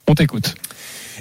[0.07, 0.55] On t'écoute.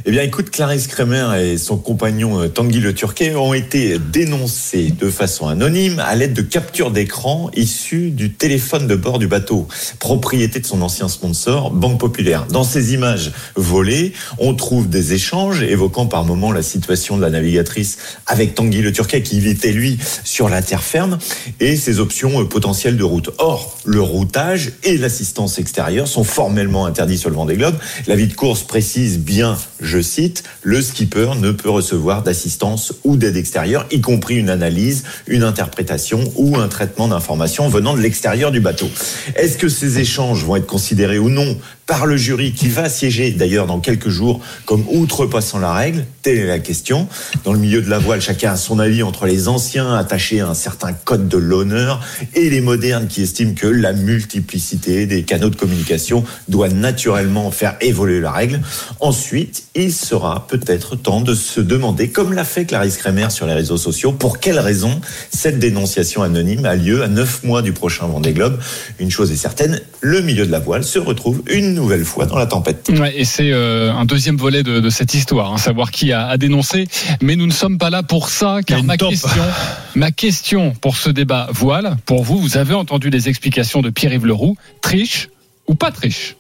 [0.06, 4.94] Eh bien, écoute, Clarisse Kremer et son compagnon euh, Tanguy Le Turquet ont été dénoncés
[4.98, 9.68] de façon anonyme à l'aide de captures d'écran issues du téléphone de bord du bateau,
[9.98, 12.46] propriété de son ancien sponsor, Banque Populaire.
[12.46, 17.28] Dans ces images volées, on trouve des échanges évoquant par moments la situation de la
[17.28, 21.18] navigatrice avec Tanguy Le Turquet qui était lui sur la terre ferme
[21.60, 23.30] et ses options euh, potentielles de route.
[23.36, 27.76] Or, le routage et l'assistance extérieure sont formellement interdits sur le Vendée Globe.
[28.06, 29.58] L'avis de course précise bien,
[29.90, 35.02] je cite, le skipper ne peut recevoir d'assistance ou d'aide extérieure, y compris une analyse,
[35.26, 38.88] une interprétation ou un traitement d'informations venant de l'extérieur du bateau.
[39.34, 41.58] Est-ce que ces échanges vont être considérés ou non
[41.90, 46.04] par le jury qui va siéger d'ailleurs dans quelques jours comme outrepassant la règle.
[46.22, 47.08] Telle est la question.
[47.42, 50.46] Dans le milieu de la voile, chacun a son avis entre les anciens attachés à
[50.46, 52.00] un certain code de l'honneur
[52.36, 57.74] et les modernes qui estiment que la multiplicité des canaux de communication doit naturellement faire
[57.80, 58.60] évoluer la règle.
[59.00, 63.54] Ensuite, il sera peut-être temps de se demander, comme l'a fait Clarisse Kremer sur les
[63.54, 65.00] réseaux sociaux, pour quelle raison
[65.32, 68.60] cette dénonciation anonyme a lieu à neuf mois du prochain Vendée Globe.
[69.00, 72.36] Une chose est certaine, le milieu de la voile se retrouve une nouvelle fois dans
[72.38, 72.88] la tempête.
[72.90, 76.26] Ouais, et c'est euh, un deuxième volet de, de cette histoire, hein, savoir qui a,
[76.28, 76.86] a dénoncé.
[77.22, 79.10] Mais nous ne sommes pas là pour ça, car ma top.
[79.10, 79.42] question,
[79.94, 84.26] ma question pour ce débat voile, pour vous, vous avez entendu les explications de Pierre-Yves
[84.26, 85.28] Leroux, triche
[85.66, 86.36] ou pas triche?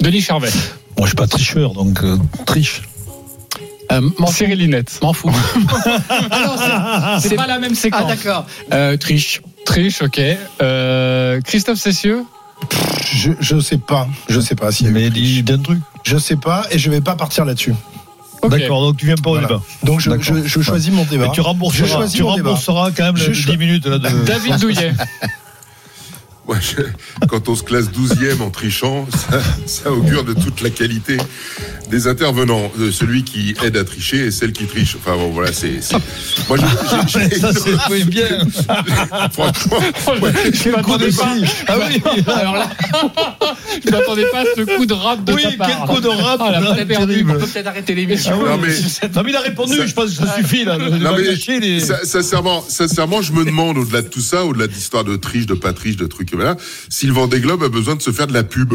[0.00, 0.50] Denis Charvet.
[0.96, 2.82] Moi, je suis pas tricheur, donc euh, triche.
[3.90, 4.00] Euh.
[4.28, 4.98] Cyril Linette.
[5.02, 5.30] M'en fous.
[6.30, 8.02] Ah c'est- C'est pas la même séquence.
[8.04, 8.46] Ah d'accord.
[8.72, 9.42] Euh, triche.
[9.66, 10.20] Triche, ok.
[10.62, 12.24] Euh, Christophe Cessieux?
[13.14, 14.08] Je, je sais pas.
[14.28, 14.84] Je sais pas si.
[14.86, 15.80] Mais dis d'un truc.
[16.04, 17.74] Je sais pas et je vais pas partir là-dessus.
[18.48, 19.46] D'accord, donc tu viens pas au Voilà.
[19.48, 19.60] débat.
[19.84, 20.24] Donc je, D'accord.
[20.24, 21.26] je, je choisis mon débat.
[21.26, 24.08] Mais tu rembourseras, tu quand même Je les cho- 10 minutes là, de.
[24.24, 24.92] David Douillet.
[26.48, 30.70] Ouais, je- quand on se classe 12e en trichant, ça, ça augure de toute la
[30.70, 31.16] qualité
[31.88, 32.70] des intervenants.
[32.80, 34.96] Euh, celui qui aide à tricher et celle qui triche.
[34.96, 35.78] Enfin bon, voilà, c'est.
[36.48, 38.26] Moi, je- j'ai- j'ai- Ça, c'est oui, bien.
[39.32, 39.78] Franchement,
[40.52, 41.34] Je m'attendais pas.
[41.68, 42.02] Ah oui.
[42.26, 42.70] Alors là,
[43.84, 45.86] je m'attendais pas à ce coup de rap de Oui, ta quel part.
[45.86, 47.24] coup de rap, Ah, là, perdu.
[47.28, 48.36] On peut peut-être arrêter l'émission.
[48.44, 48.68] Non, mais-
[49.14, 50.76] Non, mais il a répondu, Ça- je pense que ça suffit là.
[50.76, 54.20] de- de Non, mais gâcher les- sa- sincèrement, sincèrement, je me demande, au-delà de tout
[54.20, 56.56] ça, au-delà de l'histoire de triche, de pas triche, de trucs, voilà,
[56.88, 58.74] si le Vendée Globe a besoin de se faire de la pub.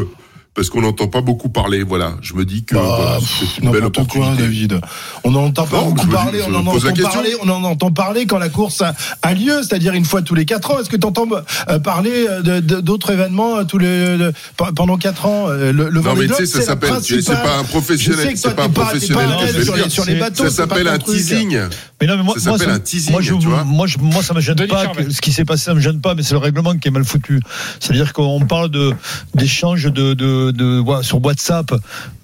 [0.58, 2.15] Parce qu'on n'entend pas beaucoup parler, voilà.
[2.24, 4.41] Je me dis que Bah, voilà, c'est une belle quoi, opportunité.
[4.41, 4.82] David.
[5.24, 6.39] On n'en entend pas Non, beaucoup dis- parler.
[6.50, 7.13] On en, pose la entend question.
[7.13, 10.34] parler on en entend parler quand la course a, a lieu, c'est-à-dire une fois tous
[10.34, 10.80] les quatre ans.
[10.80, 11.28] Est-ce que tu entends
[11.70, 15.48] euh, parler euh, de- de- d'autres événements euh, tous les, le- pe- pendant quatre ans
[15.50, 18.50] Le, le Non mais tu sais, ça s'appelle, c'est pas un professionnel, sais que toi,
[18.50, 19.91] c'est pas un t'es pas- t'es professionnel sur les- dire.
[19.91, 21.60] sur les bateaux, Ça s'appelle un teasing.
[22.02, 23.63] Mais non, mais moi, Ça moi, s'appelle ça, un teasing, moi, je, tu vois.
[23.63, 24.88] moi, je- moi, ça me gêne Denis pas.
[24.88, 26.91] Que- ce qui s'est passé, ça me gêne pas, mais c'est le règlement qui est
[26.91, 27.41] mal foutu.
[27.80, 28.93] C'est-à-dire qu'on parle de
[29.36, 31.74] d'échanges de, de, de, sur WhatsApp,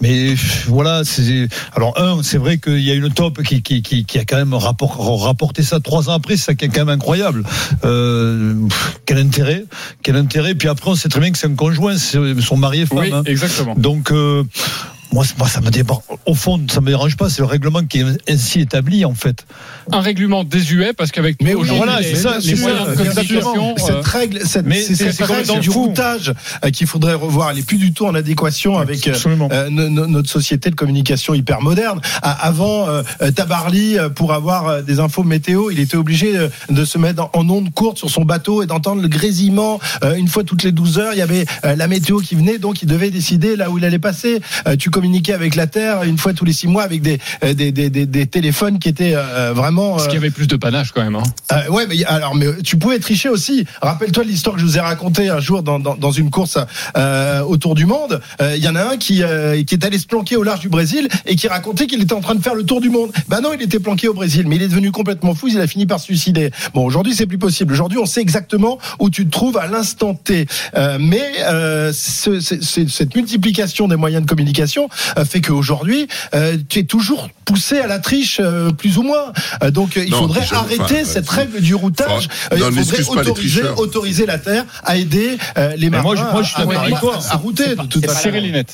[0.02, 0.36] mais
[0.68, 4.20] voilà, c'est alors un, c'est vrai qu'il y a une top qui, qui, qui, qui
[4.20, 6.90] a quand même rapport, rapporté ça trois ans après, c'est ça qui est quand même
[6.90, 7.44] incroyable.
[7.84, 8.56] Euh,
[9.06, 9.66] quel intérêt,
[10.02, 10.56] quel intérêt.
[10.56, 13.00] Puis après, on sait très bien que c'est un conjoint, son mari et femme.
[13.00, 13.24] Oui, hein.
[13.26, 13.76] exactement.
[13.78, 14.44] Donc, euh,
[15.14, 16.02] moi, ça me dérange.
[16.26, 17.30] Au fond, ça me dérange pas.
[17.30, 19.46] C'est le règlement qui est ainsi établi, en fait.
[19.92, 22.96] Un règlement désuet parce qu'avec Mais aujourd'hui, voilà, c'est ça, les c'est moyens ça, de
[22.98, 25.84] communication, Cette euh, règle, cette, mais c'est cette règle du fou.
[25.86, 27.52] routage euh, qu'il faudrait revoir.
[27.52, 29.14] Elle est plus du tout en adéquation avec euh,
[29.52, 32.02] euh, notre société de communication hyper moderne.
[32.22, 33.04] Avant, euh,
[33.36, 36.34] Tabarly, pour avoir des infos météo, il était obligé
[36.70, 40.16] de se mettre en, en onde courte sur son bateau et d'entendre le grésillement euh,
[40.16, 41.14] une fois toutes les 12 heures.
[41.14, 43.86] Il y avait euh, la météo qui venait, donc il devait décider là où il
[43.86, 44.42] allait passer.
[44.68, 47.54] Euh, tu communiquais avec la Terre une fois tous les six mois avec des, euh,
[47.54, 50.00] des, des, des, des téléphones qui étaient euh, vraiment...
[50.00, 51.16] ce qui euh, avait plus de panache quand même.
[51.18, 51.24] Hein.
[51.52, 53.66] euh, ouais, mais y- alors, mais tu pouvais tricher aussi.
[53.82, 56.58] Rappelle-toi l'histoire que je vous ai racontée un jour dans, dans, dans une course
[56.96, 58.22] euh, autour du monde.
[58.42, 60.62] Euh, Il y en a un qui, euh, qui est allé se planquer au large
[60.62, 63.12] du Brésil et qui racontait qu'il était en train de faire le tour du monde.
[63.28, 65.50] Ben non, il était planqué au Brésil, mais il est devenu complètement fou.
[65.50, 66.52] Il a fini par se suicider.
[66.74, 67.74] Bon, aujourd'hui, c'est plus possible.
[67.74, 70.46] Aujourd'hui, on sait exactement où tu te trouves à l'instant T.
[70.78, 74.88] Euh, mais euh, ce- ce- ce- cette multiplication des moyens de communication euh,
[75.26, 79.34] fait qu'aujourd'hui, euh, tu es toujours poussé à la triche, euh, plus ou moins.
[79.64, 82.28] Euh, donc, euh, il Non, faudrait arrêter enfin, cette euh, règle du routage.
[82.30, 86.16] Enfin, Euh, non, il faudrait autoriser, autoriser la Terre à aider euh, les marins moi,
[86.16, 87.20] je- moi, je suis à, à- toi.
[87.30, 87.76] à router.
[87.76, 87.84] Pas.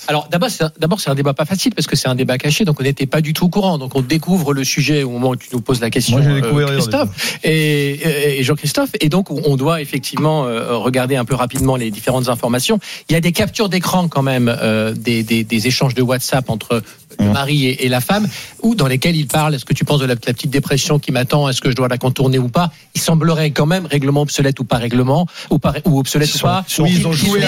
[0.07, 2.37] Alors d'abord, c'est un, d'abord c'est un débat pas facile parce que c'est un débat
[2.37, 3.77] caché, donc on n'était pas du tout au courant.
[3.77, 6.31] Donc on découvre le sujet au moment où tu nous poses la question, Moi, j'ai
[6.31, 7.51] euh, découvert hier, Christophe et,
[7.91, 12.29] et- et Jean-Christophe, et donc on doit effectivement euh, regarder un peu rapidement les différentes
[12.29, 12.79] informations.
[13.09, 16.49] Il y a des captures d'écran quand même euh, des, des, des échanges de WhatsApp
[16.49, 16.81] entre
[17.19, 18.27] le mari et, et la femme,
[18.63, 19.55] ou dans lesquels il parle.
[19.55, 21.47] Est-ce que tu penses de la, la petite dépression qui m'attend?
[21.49, 22.71] Est-ce que je dois la contourner ou pas?
[22.95, 26.41] Il semblerait quand même règlement obsolète ou pas règlement ou pas ou obsolète ou Ils
[26.41, 26.63] pas.
[26.67, 27.39] sont- ils ont joué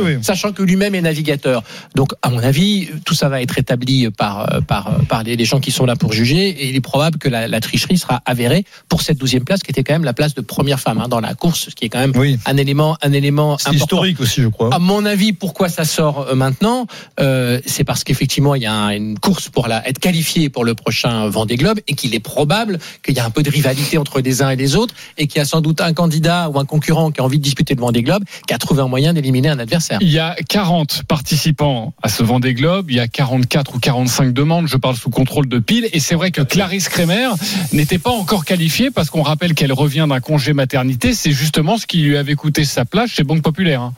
[0.00, 0.18] oui.
[0.22, 1.62] sachant que lui-même est navigateur.
[1.94, 5.44] Donc, à mon avis, tout ça va être établi par, euh, par, par les, les
[5.44, 8.22] gens qui sont là pour juger, et il est probable que la, la tricherie sera
[8.26, 11.08] avérée pour cette douzième place, qui était quand même la place de première femme hein,
[11.08, 12.38] dans la course, ce qui est quand même Oui.
[12.46, 13.72] un élément, un élément important.
[13.72, 14.74] historique aussi, je crois.
[14.74, 16.86] À mon avis, pourquoi ça sort euh, maintenant
[17.20, 20.74] Euh, C'est parce qu'effectivement il y a un- une course pour être qualifié pour le
[20.74, 24.20] prochain Vendée Globe et qu'il est probable qu'il y a un peu de rivalité entre
[24.20, 26.66] les uns et les autres et qu'il y a sans doute un candidat ou un
[26.66, 29.48] concurrent qui a envie de disputer le Vendée Globe qui a trouvé un moyen d'éliminer
[29.48, 29.98] un adversaire.
[30.02, 34.34] Il y a 40 participants à ce Vendée Globe, il y a 44 ou 45
[34.34, 37.30] demandes, je parle sous contrôle de pile, et c'est vrai que Clarisse Kremer
[37.72, 41.86] n'était pas encore qualifiée parce qu'on rappelle qu'elle revient d'un congé maternité, c'est justement ce
[41.86, 43.92] qui lui avait coûté sa place chez Banque Populaire.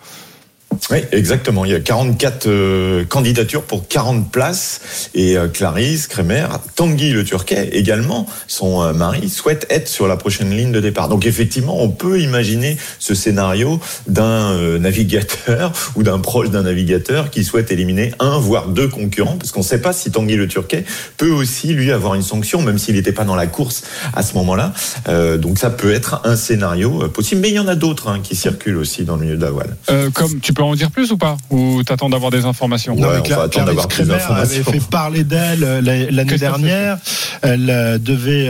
[0.91, 1.65] Oui, exactement.
[1.65, 5.09] Il y a 44 euh, candidatures pour 40 places.
[5.15, 10.17] Et euh, Clarisse Kremer, Tanguy le Turquet également, son euh, mari, souhaite être sur la
[10.17, 11.09] prochaine ligne de départ.
[11.09, 17.31] Donc effectivement, on peut imaginer ce scénario d'un euh, navigateur ou d'un proche d'un navigateur
[17.31, 20.49] qui souhaite éliminer un, voire deux concurrents, parce qu'on ne sait pas si Tanguy le
[20.49, 20.85] Turquet
[21.17, 23.83] peut aussi, lui, avoir une sanction, même s'il n'était pas dans la course
[24.15, 24.73] à ce moment-là.
[25.09, 27.41] Euh, donc ça peut être un scénario possible.
[27.41, 29.51] Mais il y en a d'autres hein, qui circulent aussi dans le milieu de la
[29.51, 29.77] voile.
[30.15, 31.37] Comme tu peux en dire plus ou pas?
[31.51, 32.95] Ou t'attends d'avoir des informations?
[32.95, 35.65] Ouais, Non, mais on Cla- va attendre d'avoir Clarisse plus Kremer avait fait parler d'elle
[35.65, 36.99] euh, la- l'année dernière.
[37.43, 38.49] Elle euh, devait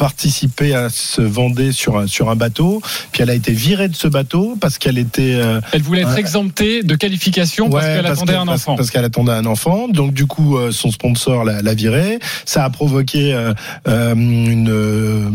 [0.00, 2.80] euh, participer à se Vendée sur un, sur un bateau.
[3.12, 5.34] Puis elle a été virée de ce bateau parce qu'elle était.
[5.34, 6.20] euh, Elle voulait être Ouais.
[6.20, 8.76] exemptée de qualification parce Ouais, qu'elle attendait un enfant.
[8.76, 9.88] Parce qu'elle attendait un enfant.
[9.88, 12.18] Donc du coup, euh, son sponsor l'a, l'a virée.
[12.44, 13.52] Ça a provoqué euh,
[13.88, 15.28] euh, une euh,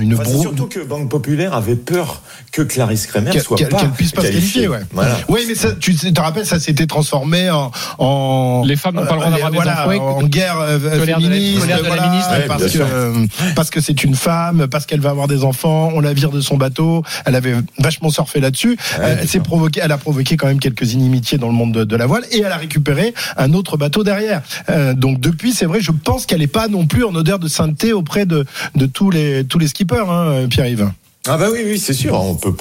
[0.00, 2.22] une Enfin, surtout que Banque Populaire avait peur
[2.52, 4.68] que Clarisse Kremer qu'elle, soit pas qu'elle puisse pas se qualifier.
[4.68, 4.80] Ouais.
[4.92, 5.16] Voilà.
[5.28, 9.14] Oui, mais ça, tu te rappelles, ça s'était transformé en, en Les femmes n'ont pas
[9.14, 10.18] le droit d'avoir des voilà, enfants.
[10.18, 12.30] en guerre euh, Colère de la- féministe, de la ministre.
[12.32, 15.90] Ouais, parce que euh, parce que c'est une femme, parce qu'elle va avoir des enfants,
[15.94, 17.02] on la vire de son bateau.
[17.24, 18.76] Elle avait vachement surfé là-dessus.
[18.98, 21.84] Ouais, elle, s'est provoqué, elle a provoqué quand même quelques inimitiés dans le monde de,
[21.84, 24.42] de la voile et elle a récupéré un autre bateau derrière.
[24.68, 27.48] Euh, donc depuis, c'est vrai, je pense qu'elle n'est pas non plus en odeur de
[27.48, 30.90] sainteté auprès de, de tous les tous les skippers, hein, Pierre-Yves.
[31.28, 32.14] Ah bah oui, oui, c'est sûr.
[32.20, 32.52] On peut,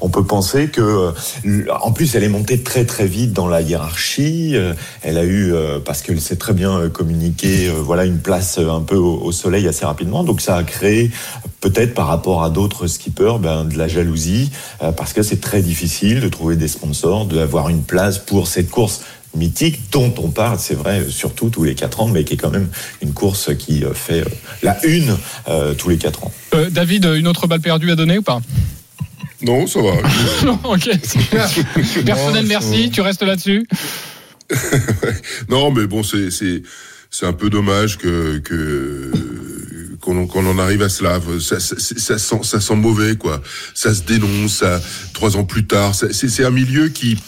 [0.00, 3.60] on peut penser que, euh, en plus, elle est montée très très vite dans la
[3.60, 4.56] hiérarchie.
[4.56, 8.80] Euh, Elle a eu, euh, parce qu'elle sait très bien communiquer, voilà, une place un
[8.80, 10.24] peu au, soleil assez rapidement.
[10.24, 11.12] Donc ça a créé,
[11.60, 14.50] peut-être par rapport à d'autres skippers, ben, de la jalousie,
[14.96, 19.02] parce que c'est très difficile de trouver des sponsors, d'avoir une place pour cette course
[19.34, 22.50] mythique dont on parle, c'est vrai, surtout tous les quatre ans, mais qui est quand
[22.50, 22.68] même
[23.02, 24.30] une course qui euh, fait euh,
[24.62, 25.16] la une
[25.48, 26.32] euh, tous les quatre ans.
[26.54, 28.40] Euh, David, une autre balle perdue à donner ou pas?
[29.42, 29.92] Non, ça va.
[30.44, 30.90] Non, ok.
[32.04, 32.90] Personnel, merci.
[32.90, 33.66] Tu restes là-dessus.
[35.48, 36.62] non, mais bon, c'est c'est
[37.10, 39.12] c'est un peu dommage que que
[40.00, 41.20] qu'on en arrive à cela.
[41.40, 43.42] Ça, ça, ça sent ça sent mauvais quoi.
[43.74, 44.58] Ça se dénonce.
[44.58, 44.80] Ça,
[45.12, 47.18] trois ans plus tard, c'est un milieu qui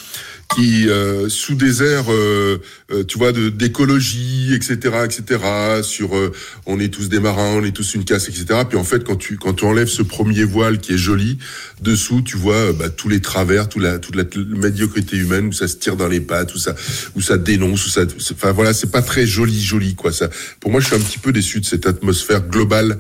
[0.55, 2.59] qui euh, sous des airs, euh,
[2.91, 5.41] euh, tu vois, d'écologie, etc., etc.
[5.83, 6.33] Sur, euh,
[6.67, 8.61] on est tous des marins, on est tous une casse, etc.
[8.69, 11.39] Puis en fait, quand tu quand tu enlèves ce premier voile qui est joli,
[11.81, 14.25] dessous, tu vois euh, bah, tous les travers, toute la toute la
[14.57, 16.75] médiocrité humaine où ça se tire dans les pattes, où ça
[17.15, 20.13] où ça dénonce, où ça, enfin voilà, c'est pas très joli, joli quoi.
[20.13, 22.99] Ça, pour moi, je suis un petit peu déçu de cette atmosphère globale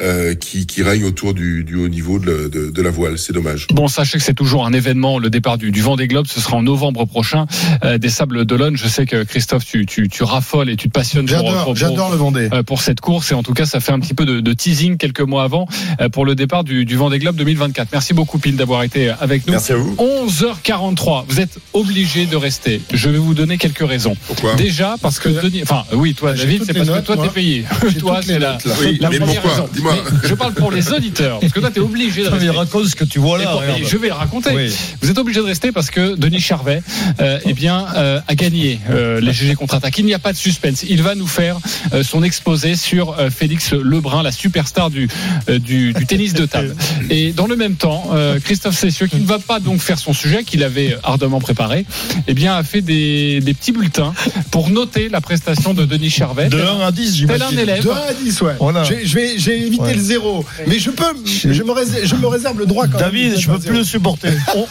[0.00, 3.18] euh, qui qui règne autour du du haut niveau de, la- de, de la voile.
[3.18, 3.66] C'est dommage.
[3.72, 6.56] Bon, sachez que c'est toujours un événement, le départ du, du Vendée Globe, ce sera
[6.56, 7.46] en novembre prochain,
[7.84, 8.76] euh, des Sables d'Olonne.
[8.76, 12.16] Je sais que Christophe, tu, tu, tu raffoles et tu te passionnes pour, J'adore, le
[12.16, 12.48] Vendée.
[12.52, 14.52] euh, pour cette course et en tout cas ça fait un petit peu de, de
[14.52, 15.66] teasing quelques mois avant
[16.00, 17.88] euh, pour le départ du, du Vendée Globe 2024.
[17.92, 19.52] Merci beaucoup Pile d'avoir été avec nous.
[19.52, 19.94] Merci à vous.
[19.96, 22.80] 11h43, vous êtes obligé de rester.
[22.92, 24.16] Je vais vous donner quelques raisons.
[24.26, 24.54] Pourquoi?
[24.54, 27.32] Déjà parce que Denis, enfin oui toi J'ai David, c'est parce notes, que toi t'es
[27.32, 27.64] payé.
[27.98, 28.56] Toi c'est la.
[28.80, 29.50] Oui, la mais première pourquoi?
[29.62, 29.68] raison.
[29.80, 29.96] Dis-moi.
[30.24, 32.50] Je parle pour les auditeurs parce que toi t'es obligé de mais rester.
[32.50, 33.58] raconte ce que tu vois là.
[33.78, 34.50] et je vais le raconter.
[34.54, 34.72] Oui.
[35.00, 36.82] Vous êtes obligé de rester parce que Denis Charvet,
[37.20, 39.96] euh, eh bien, euh, a gagné euh, les GG contre-attaque.
[39.98, 40.84] Il n'y a pas de suspense.
[40.88, 41.56] Il va nous faire
[41.94, 45.08] euh, son exposé sur euh, Félix Lebrun, la superstar du,
[45.48, 46.74] euh, du, du tennis de table.
[47.10, 50.12] Et dans le même temps, euh, Christophe Cessieux, qui ne va pas donc faire son
[50.12, 51.86] sujet, qu'il avait ardemment préparé,
[52.26, 54.12] eh bien, a fait des, des petits bulletins
[54.50, 56.48] pour noter la prestation de Denis Charvet.
[56.48, 57.58] De 1 à 10, Tel j'imagine.
[57.58, 57.84] un élève.
[57.84, 58.52] De 1 à 10, ouais.
[58.60, 58.82] Voilà.
[58.84, 59.94] J'ai- Je Ouais.
[59.94, 60.44] le zéro.
[60.66, 63.40] Mais je peux, je me réserve, je me réserve le droit quand David, même.
[63.40, 64.30] je peux plus le supporter.
[64.56, 64.66] On,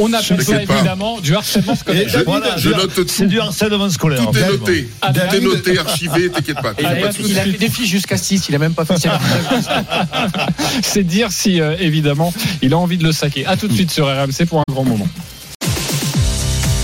[0.00, 2.02] on appelle ça évidemment du harcèlement scolaire.
[2.02, 3.04] Et David, Voilà, je note tout.
[3.06, 4.26] C'est du harcèlement scolaire.
[4.30, 4.88] Tout est noté.
[5.02, 6.72] Ah, Tout est noté, archivé, t'inquiète pas.
[6.78, 8.94] Il t'inquiète a, a fait des fiches jusqu'à 6, il a même pas fait
[10.82, 13.46] C'est dire si, euh, évidemment, il a envie de le saquer.
[13.46, 15.08] À tout de suite sur RMC pour un grand moment.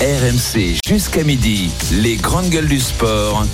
[0.00, 3.44] RMC jusqu'à midi, les grandes gueules du sport.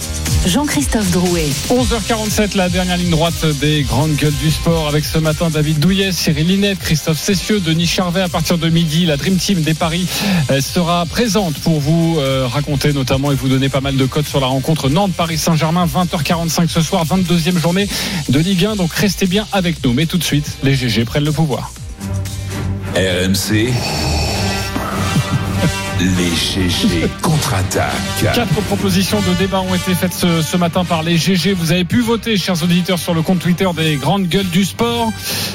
[0.47, 1.49] Jean-Christophe Drouet.
[1.71, 6.13] 11h47, la dernière ligne droite des grandes gueules du sport avec ce matin David Douillet,
[6.13, 8.21] Cyril Linette, Christophe Cessieux, Denis Charvet.
[8.21, 10.07] À partir de midi, la Dream Team des Paris
[10.53, 14.29] euh, sera présente pour vous euh, raconter notamment et vous donner pas mal de codes
[14.29, 17.89] sur la rencontre Nantes-Paris-Saint-Germain, 20h45 ce soir, 22e journée
[18.29, 18.77] de Ligue 1.
[18.77, 19.93] Donc restez bien avec nous.
[19.95, 21.73] Mais tout de suite, les GG prennent le pouvoir.
[22.95, 23.73] RMC,
[25.99, 28.35] Les GG contre-attaquent.
[28.35, 31.55] Quatre propositions de débat ont été faites ce, ce matin par les GG.
[31.55, 35.11] Vous avez pu voter, chers auditeurs, sur le compte Twitter des grandes gueules du sport.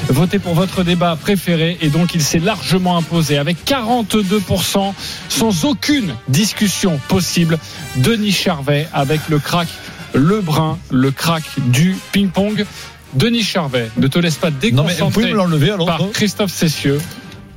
[0.08, 4.92] Votez pour votre débat préféré et donc il s'est largement imposé avec 42%
[5.28, 7.56] sans aucune discussion possible.
[7.96, 9.68] Denis Charvet avec le crack
[10.12, 12.66] Lebrun, le crack du ping-pong.
[13.14, 16.00] Denis Charvet, ne te laisse pas Non, mais vous pouvez déconcentrer me l'enlever alors par
[16.00, 17.00] non Christophe Cessieux.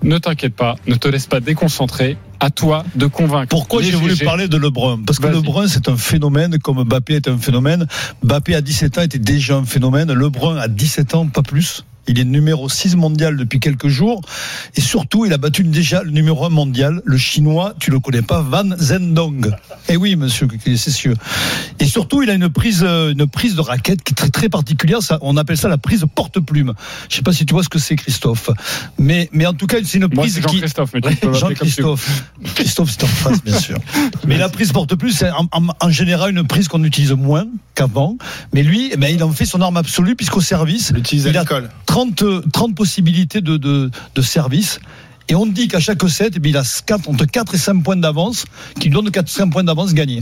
[0.03, 2.15] Ne t'inquiète pas, ne te laisse pas déconcentrer.
[2.39, 3.49] À toi de convaincre.
[3.49, 5.27] Pourquoi j'ai voulu parler de Lebrun Parce que.
[5.27, 7.87] Lebrun, c'est un phénomène, comme Mbappé est un phénomène.
[8.23, 10.11] Mbappé, à 17 ans, était déjà un phénomène.
[10.13, 11.83] Lebrun, à 17 ans, pas plus.
[12.07, 14.21] Il est numéro 6 mondial depuis quelques jours.
[14.75, 18.21] Et surtout, il a battu déjà le numéro 1 mondial, le chinois, tu le connais
[18.21, 19.51] pas, Van Zhendong.
[19.89, 20.47] Eh oui, monsieur
[20.77, 21.13] Cessieux.
[21.79, 24.49] Et surtout, il a une prise, euh, une prise de raquette qui est très, très
[24.49, 25.01] particulière.
[25.01, 26.73] Ça, on appelle ça la prise porte-plume.
[27.09, 28.49] Je sais pas si tu vois ce que c'est, Christophe.
[28.97, 31.55] Mais, mais en tout cas, c'est une Moi, prise qui, Jean-Christophe, mais tu peux m'appeler
[31.55, 31.87] comme tu veux.
[31.87, 32.23] Jean-Christophe.
[32.55, 33.77] Christophe, c'est en face, bien sûr.
[34.27, 37.45] Mais la prise porte plus, c'est en, en- en général une prise qu'on utilise moins
[37.73, 38.17] qu'avant.
[38.53, 41.69] Mais lui, eh ben, il en fait son arme absolue, puisqu'au service, il a l'école.
[41.95, 43.89] 30, euh, 30 possibilités de,
[44.21, 44.79] service.
[45.29, 47.95] Et on dit qu'à chaque set, eh il a 4, entre 4 et 5 points
[47.95, 48.43] d'avance,
[48.81, 50.21] qui lui donne 4 5 points d'avance gagnés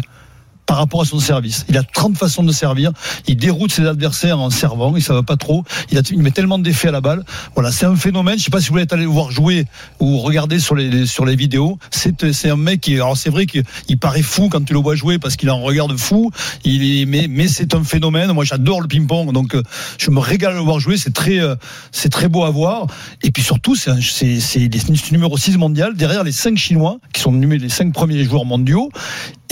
[0.74, 1.68] par rapport à son service.
[1.70, 2.94] Il a 30 façons de servir.
[3.28, 4.90] Il déroute ses adversaires en servant.
[4.96, 5.64] Il ne savent pas trop.
[5.92, 7.24] Il, met tellement d'effets à la balle.
[7.54, 8.40] Voilà, c'est un phénomène.
[8.40, 9.66] Je sais pas si vous voulez aller le voir jouer
[10.00, 11.78] ou regarder sur les, vidéos.
[11.92, 14.96] C'est, un mec qui, alors c'est vrai qu'il il paraît fou quand tu le vois
[14.96, 16.32] jouer parce qu'il a un regard de fou.
[16.66, 18.32] Mais, c'est un phénomène.
[18.32, 19.32] Moi, j'adore le ping-pong.
[19.32, 19.62] Donc, euh,
[20.00, 20.98] je me régale de le voir jouer.
[20.98, 21.54] C'est très, euh,
[21.92, 22.88] c'est très beau à voir.
[23.22, 27.70] Et puis surtout, c'est, est numéro 6 mondial derrière les 5 Chinois qui sont les
[27.70, 28.90] 5 premiers joueurs mondiaux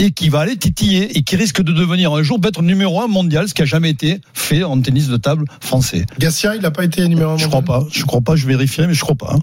[0.01, 3.07] et qui va aller titiller et qui risque de devenir un jour peut-être numéro un
[3.07, 6.05] mondial, ce qui a jamais été fait en tennis de table français.
[6.19, 8.87] Gatien, il n'a pas été numéro 1 Je crois pas, je crois pas, je vérifierai,
[8.87, 9.33] mais je crois pas.
[9.35, 9.39] hein.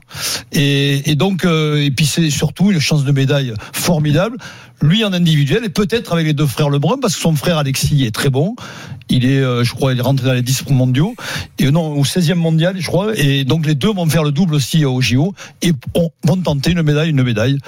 [0.52, 4.36] Et, et donc, euh, et puis c'est surtout une chance de médaille formidable.
[4.80, 8.04] Lui en individuel et peut-être avec les deux frères Lebrun, parce que son frère Alexis
[8.04, 8.54] est très bon.
[9.10, 11.16] Il est, euh, je crois, il est rentré dans les 10 mondiaux
[11.58, 13.12] et non au 16e mondial, je crois.
[13.16, 16.70] Et donc les deux vont faire le double aussi au JO et on- vont tenter
[16.72, 17.58] une médaille, une médaille.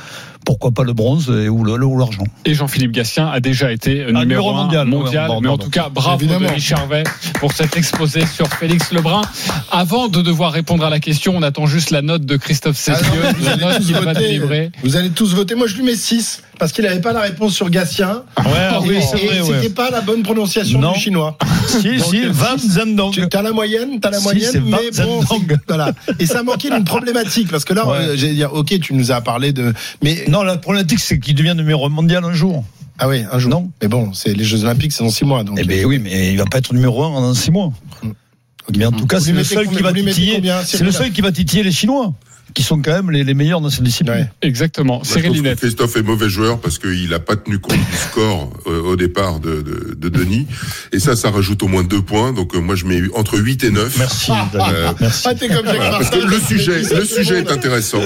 [0.50, 2.24] Pourquoi pas le bronze et- ou le- le- ou l'argent.
[2.44, 4.86] Et Jean-Philippe Gatien a déjà été numéro, Ah, numéro un mondial.
[4.88, 5.28] mondial.
[5.28, 6.48] Ouais, bon, mais en tout cas, bravo Évidemment.
[6.48, 7.04] Denis Charvet
[7.38, 9.22] pour cet exposé sur Félix Lebrun.
[9.70, 13.04] Avant de devoir répondre à la question, on attend juste la note de Christophe Cessieux,
[13.22, 14.20] Ah vous la allez note tous va voter.
[14.20, 14.72] délivrer.
[14.82, 15.54] Vous allez tous voter.
[15.54, 18.24] Moi, je lui mets 6 parce qu'il n'avait pas la réponse sur Gatien.
[18.38, 19.68] Ouais, et oui, c'est et vrai, c'était ouais.
[19.70, 20.92] pas la bonne prononciation Non.
[20.94, 21.38] du chinois.
[21.70, 22.72] Si, Donc, si, euh, Van six.
[22.72, 23.12] Zhendong.
[23.12, 25.20] Tu as la moyenne, t'as la Si, moyenne, mais bon,
[25.68, 25.92] voilà.
[26.18, 27.96] Et ça manquait d'une problématique parce que là, Ouais.
[27.98, 29.72] euh, j'ai dit, ok, tu nous as parlé de,
[30.02, 32.64] mais Non, la problématique, c'est qu'il devient numéro un mondial un jour.
[32.98, 33.50] ah oui, un jour.
[33.50, 33.70] Non.
[33.82, 35.58] Mais bon, c'est les Jeux Olympiques, c'est dans 6 mois, donc.
[35.60, 37.72] Eh ben oui, mais il va pas être numéro un dans six mois.
[38.76, 40.40] Mais en tout cas, Vous c'est seul qui va titiller.
[40.40, 42.12] le seul qui va titiller les Chinois,
[42.54, 44.14] qui sont quand même les, les meilleurs dans cette discipline.
[44.14, 44.30] Ouais.
[44.42, 45.02] Exactement.
[45.04, 45.54] Moi, je.
[45.54, 49.40] Christophe est mauvais joueur parce qu'il n'a pas tenu compte du score euh, au départ
[49.40, 50.46] de, de, de Denis.
[50.92, 52.32] Et ça, ça rajoute au moins deux points.
[52.32, 53.96] Donc euh, moi, je mets entre 8 et 9.
[53.98, 54.92] Merci, Euh.
[55.00, 55.22] Merci.
[55.28, 56.30] Ah, t'es comme Jacques Voilà, parce que Martin.
[56.36, 58.00] le sujet, le sujet est intéressant.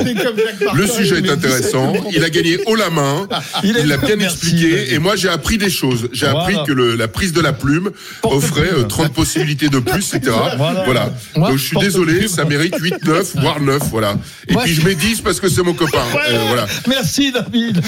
[0.74, 1.92] Le sujet il est intéressant.
[1.92, 3.26] 17 Il a gagné haut la main.
[3.62, 4.94] Il l'a bien merci, expliqué.
[4.94, 6.08] Et moi, j'ai appris des choses.
[6.12, 6.40] J'ai Voilà.
[6.40, 7.90] appris que le, la prise de la plume
[8.22, 10.32] offrait euh, 30 possibilités de plus, etc.
[10.56, 10.82] Voilà.
[10.84, 11.12] Voilà.
[11.36, 12.28] Moi, Donc, je suis désolé, plume.
[12.28, 14.16] ça mérite 8, 9, voire 9, voilà.
[14.48, 15.98] Et Moi, puis, je mets 10 parce que c'est mon copain.
[16.28, 16.66] Euh, voilà.
[16.88, 17.80] Merci, David.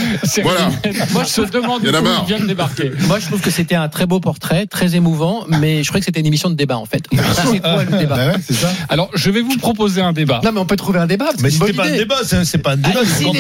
[0.43, 0.71] Voilà.
[1.13, 2.93] Moi, je se demande Il y en a où il vient de débarquer.
[3.07, 6.07] Moi, je trouve que c'était un très beau portrait, très émouvant, mais je crois que
[6.07, 7.03] c'était une émission de débat, en fait.
[7.13, 8.73] C'est quoi le débat Bah ouais, c'est ça.
[8.89, 10.41] Alors, je vais vous proposer un débat.
[10.45, 11.31] Non, mais on peut trouver un débat.
[11.43, 13.01] Mais c'est pas un débat, c'est c'est pas un débat.
[13.03, 13.33] Ah, si, Non,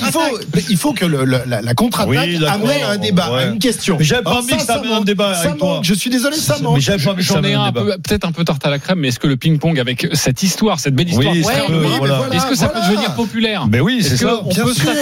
[0.00, 0.38] il faut,
[0.70, 3.42] il faut que le, le- la, la contre-attaque Oui, amène à un débat, Ouais.
[3.42, 3.96] à une question.
[3.98, 5.80] Mais j'avais pas envie que ça amène un débat avec toi.
[5.82, 6.80] Je suis désolé, ça Mais manque.
[7.18, 9.78] J'en ai un, peut-être un peu tarte à la crème, mais est-ce que le ping-pong
[9.78, 12.80] avec cette histoire, cette belle histoire, est-ce que ça Voilà.
[12.86, 14.40] peut devenir populaire Mais oui, c'est ça.
[14.48, 14.92] Bien peut sûr,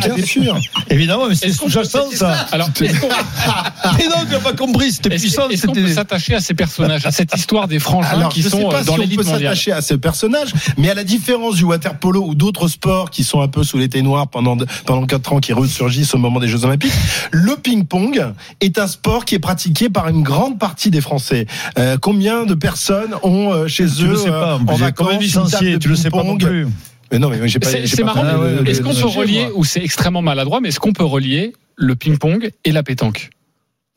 [0.00, 0.58] bien des sûr.
[0.90, 2.32] Évidemment, mais c'est sous-jacent, ça.
[2.52, 5.48] Alors, Mais non, tu n'as pas compris, c'était puissant.
[5.48, 8.42] est-ce qu'on peut c'était- s'attacher à ces personnages, à cette histoire des frangins Alors, qui
[8.42, 10.90] je sont sais pas euh, dans si on l'élite peut s'attacher à ce personnage, mais
[10.90, 14.02] à la différence du water polo ou d'autres sports qui sont un peu sous l'été
[14.02, 14.56] noir pendant
[14.86, 16.92] pendant quatre ans, qui ressurgissent au moment des Jeux Olympiques,
[17.30, 18.24] le ping-pong
[18.60, 21.46] est un sport qui est pratiqué par une grande partie des Français.
[21.78, 24.54] Euh, combien de personnes ont euh, chez Tu eux le sais pas.
[24.56, 26.66] en vacances quand même une table licencié, de tu le sais pas non plus.
[27.12, 27.68] Mais non, mais j'ai pas.
[27.68, 28.24] C'est marrant.
[28.64, 32.50] Est-ce qu'on peut relier, ou c'est extrêmement maladroit, mais est-ce qu'on peut relier le ping-pong
[32.64, 33.30] et la pétanque?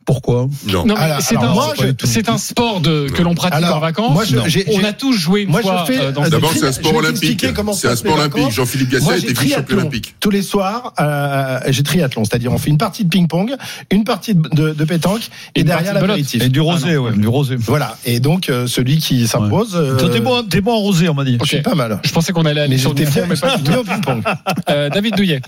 [0.05, 0.85] Pourquoi Non.
[0.85, 3.77] Non, Alors, c'est alors, un, moi, je- c'est un sport de, que l'on pratique Alors,
[3.77, 4.13] en vacances.
[4.13, 6.29] moi, je- j'ai- on j'ai- a tous joué une moi, je fois fais euh, ce-
[6.29, 7.43] D'abord, c'est un sport olympique.
[7.73, 8.51] C'est un sport olympique.
[8.51, 9.77] Jean-Philippe Gasset était vice-champion triathlon.
[9.79, 10.15] olympique.
[10.19, 13.55] Tous les soirs, euh, j'ai triathlon, c'est-à-dire on fait une partie de ping-pong,
[13.91, 16.41] une partie de, de- de pétanque et, Et derrière l'apéritif.
[16.43, 17.55] Et du rosé, Ah ouais, du rosé.
[17.57, 17.97] Voilà.
[18.05, 19.75] Et donc euh, celui qui s'impose.
[19.75, 21.37] euh, t'es bon, t'es bon en rosé, on m'a dit.
[21.41, 21.99] Je suis pas mal.
[22.03, 24.21] Je pensais qu'on allait aller sur du fond, mais pas du ping-pong.
[24.69, 25.41] Euh, David Douillet.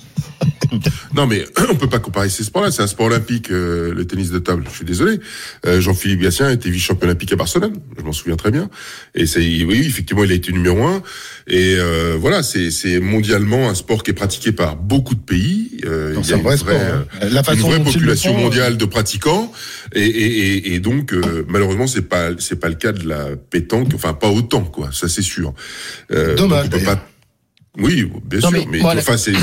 [1.16, 2.72] Non, mais on peut pas comparer ces sports-là.
[2.72, 4.64] C'est un sport olympique, euh, le tennis de table.
[4.70, 5.20] Je suis désolé.
[5.66, 7.74] Euh, Jean-Philippe Gatien était vice-champion olympique à Barcelone.
[7.98, 8.70] Je m'en souviens très bien.
[9.16, 11.02] Et c'est, oui, effectivement, il a été numéro un.
[11.48, 15.82] Et euh, voilà, c'est, c'est mondialement un sport qui est pratiqué par beaucoup de pays.
[15.86, 17.06] Euh, il y a un une vrai vraie, sport, hein.
[17.24, 19.52] euh, La une vraie dont ils le population font, mondiale de pratiquants.
[19.94, 23.36] Et, et, et, et donc, euh, malheureusement, c'est pas, c'est pas le cas de la
[23.50, 23.90] pétanque.
[23.96, 24.90] Enfin, pas autant, quoi.
[24.92, 25.54] Ça, c'est sûr.
[26.12, 27.08] Euh, Dommage, donc on peut pas.
[27.78, 29.34] Oui, bien Non, sûr, mais mais, enfin, c'est,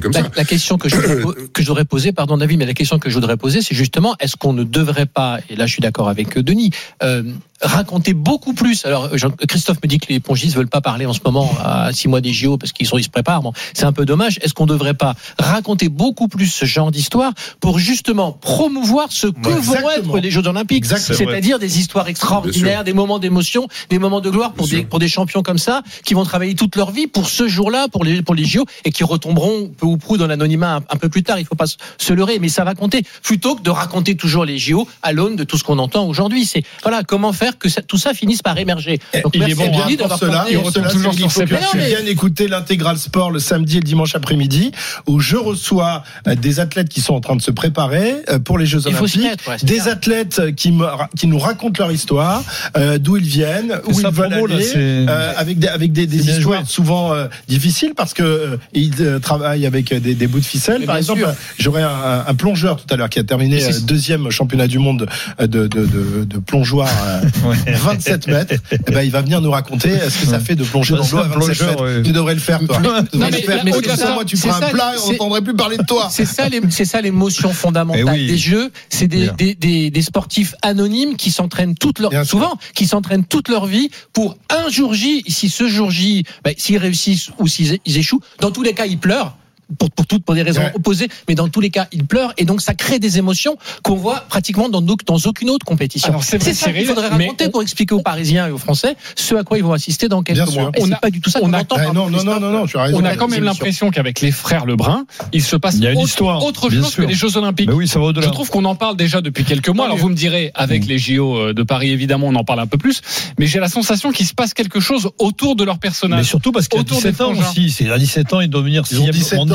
[0.00, 0.30] comme La, ça.
[0.34, 0.96] la question que je,
[1.52, 4.52] que poser, pardon David, mais la question que je voudrais poser, c'est justement, est-ce qu'on
[4.52, 6.70] ne devrait pas, et là je suis d'accord avec euh, Denis,
[7.02, 7.22] euh,
[7.62, 8.84] raconter beaucoup plus.
[8.86, 11.92] Alors Jean- Christophe me dit que les pongistes veulent pas parler en ce moment à
[11.92, 13.42] six mois des JO parce qu'ils sont ils se préparent.
[13.42, 14.38] Bon, c'est un peu dommage.
[14.42, 19.26] Est-ce qu'on ne devrait pas raconter beaucoup plus ce genre d'histoire pour justement promouvoir ce
[19.26, 24.20] que vont être les Jeux Olympiques, c'est-à-dire des histoires extraordinaires, des moments d'émotion, des moments
[24.20, 27.06] de gloire pour des pour des champions comme ça qui vont travailler toute leur vie
[27.06, 30.26] pour ce jour-là, pour les pour les JO et qui retomberont peu ou prou dans
[30.26, 31.38] l'anonymat un, un peu plus tard.
[31.38, 34.58] Il faut pas se- leurrer, mais ça va compter plutôt que de raconter toujours les
[34.58, 36.44] JO à l'aune de tout ce qu'on entend aujourd'hui.
[36.44, 38.98] C'est voilà comment faire que ça- tout ça finisse par émerger.
[39.22, 39.96] Donc, il est bon, à hein.
[39.98, 41.44] Pour cela, et on retombe cela, toujours sur
[41.88, 44.72] viennes écouter l'intégral sport le samedi et le dimanche après-midi
[45.06, 48.58] où je reçois euh, des athlètes qui sont en train de se préparer euh, pour
[48.58, 50.86] les Jeux Il faut s'y Olympiques, mettre, ouais, c'est des athlètes qui, me,
[51.18, 52.42] qui nous racontent leur histoire,
[52.76, 56.34] euh, d'où ils viennent, où ils veulent là, aller, euh, avec des, avec des, bien
[56.34, 60.44] histoires souvent euh, difficiles parce que euh, ils euh, travaillent avec des, des bouts de
[60.44, 60.78] ficelle.
[60.80, 61.26] Mais Par exemple,
[61.58, 64.78] j'aurais un, un plongeur tout à l'heure qui a terminé Mais euh, deuxième championnat du
[64.78, 65.06] monde
[65.40, 67.20] euh, de, de, de, de plongeoir euh,
[67.66, 68.54] 27 mètres.
[68.72, 71.18] Eh ben, il va venir nous raconter ce que ça fait de plonger dans l'eau
[71.18, 71.82] à un 27 plongeur, mètres.
[71.84, 72.02] ouais.
[72.02, 72.76] Tu devrais le faire, toi.
[72.76, 73.64] Tu devrais Non, le mais- faire.
[73.64, 75.84] mais de ça, ça, moi, tu feras un plat et on n'entendrait plus parler de
[75.84, 76.08] toi.
[76.10, 78.26] C'est ça, l'émotion fondamentale oui.
[78.26, 78.70] des jeux.
[78.88, 83.48] C'est des, des, des, des sportifs anonymes qui s'entraînent toute leur, souvent, qui s'entraînent toute
[83.48, 85.24] leur vie pour un jour J.
[85.28, 88.86] Si ce jour J, ben, s'ils réussissent ou s'ils ils échouent, dans tous les cas,
[88.86, 89.36] ils pleurent.
[89.78, 90.72] Pour, pour toutes pour des raisons Ouais.
[90.74, 93.94] opposées, mais dans tous les cas, ils pleurent et donc ça crée des émotions qu'on
[93.94, 96.20] voit pratiquement dans, no- dans aucune autre compétition.
[96.20, 99.34] C'est ça qu'il faudrait mais raconter on- pour expliquer aux Parisiens et aux Français ce
[99.36, 100.60] à quoi ils vont assister dans quelques Bien sûr.
[100.62, 100.70] mois.
[100.76, 101.76] Et On a- pas du tout ça on a- entend.
[101.78, 102.98] Eh, non, non, non, non, non, tu as raison.
[103.00, 105.92] On a quand même l'impression qu'avec les frères Lebrun, il se passe Il y a
[105.92, 107.04] une autre, histoire, autre bien chose sûr.
[107.04, 107.68] que les Jeux Olympiques.
[107.68, 108.26] Mais oui, ça va au-delà.
[108.26, 109.84] Je trouve qu'on en parle déjà depuis quelques mois.
[109.86, 112.76] Alors vous me direz, avec les JO de Paris, évidemment, on en parle un peu
[112.78, 113.00] plus.
[113.38, 116.26] Mais j'ai la sensation qu'il se passe quelque chose autour de leur Mais personnage.
[116.26, 118.84] surtout parce qu'à Autour des 17 ans aussi, c'est à 17 ans, ils doivent devenir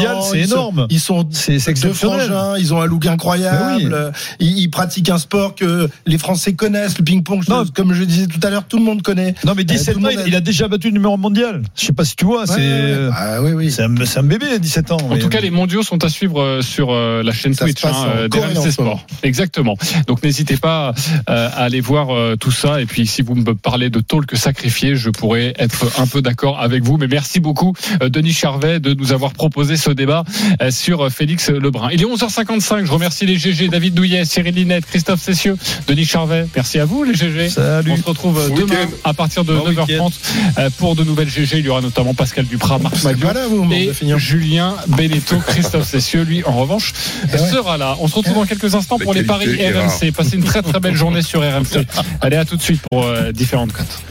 [0.06, 0.88] Ils ont 6 17 mondial, ans, c'est énorme.
[0.90, 1.94] Ils sont C'est exceptionnel.
[2.28, 4.12] frangins, ils ont un look incroyable.
[4.40, 7.44] Ils, ils pratiquent un sport que les Français connaissent, le ping-pong.
[7.76, 9.36] Comme je disais tout à l'heure, tout le monde connaît.
[9.46, 11.62] Non, mais 17 Euh, ans, il, a déjà battu le numéro mondial.
[11.76, 13.10] Je sais pas si tu vois, Ouais, c'est ouais, ouais.
[13.14, 13.72] Ah, oui, oui.
[13.72, 14.98] c'est un, un bébé à 17 ans.
[14.98, 17.66] En mais- tout cas, les mondiaux sont à suivre euh, sur euh, la chaîne Ça
[17.66, 18.72] Twitch hein, d'RMC.
[18.72, 19.06] Sport.
[19.24, 19.78] Exactement.
[20.08, 20.94] Donc n'hésitez pas
[21.28, 22.08] à aller voir
[22.40, 22.82] tout ça.
[22.82, 26.60] Et puis si vous me parlez de talk sacrifié, je pourrais être un peu d'accord
[26.60, 26.98] avec vous.
[26.98, 30.24] Mais merci beaucoup, Denis Charvet, de nous avoir proposé ce débat
[30.62, 31.90] euh, sur euh, Félix Lebrun.
[31.92, 32.86] Il est 11h55.
[32.86, 36.48] Je remercie les GG, David Douillet, Cyril Linette, Christophe Cessieux, Denis Charvet.
[36.56, 37.50] Merci à vous, les GG.
[37.50, 37.92] Salut.
[37.92, 40.12] On se retrouve Bon demain à partir de Bon 9h30
[40.60, 41.60] euh, pour de nouvelles GG.
[41.60, 43.30] Il y aura notamment Pascal Duprat, Marc Maglio
[43.72, 43.92] et.
[44.18, 46.94] Julien Beneteau, Christophe Cessieux, lui, en revanche,
[47.28, 47.50] Eh ouais.
[47.50, 47.96] sera là.
[48.00, 50.12] On se retrouve dans quelques instants pour les paris RMC.
[50.12, 51.86] Passez une très très belle journée sur RMC.
[52.22, 54.02] Allez, à tout de suite pour euh, différentes cotes.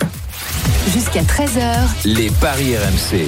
[0.92, 3.20] Jusqu'à 13h, Les paris RMC.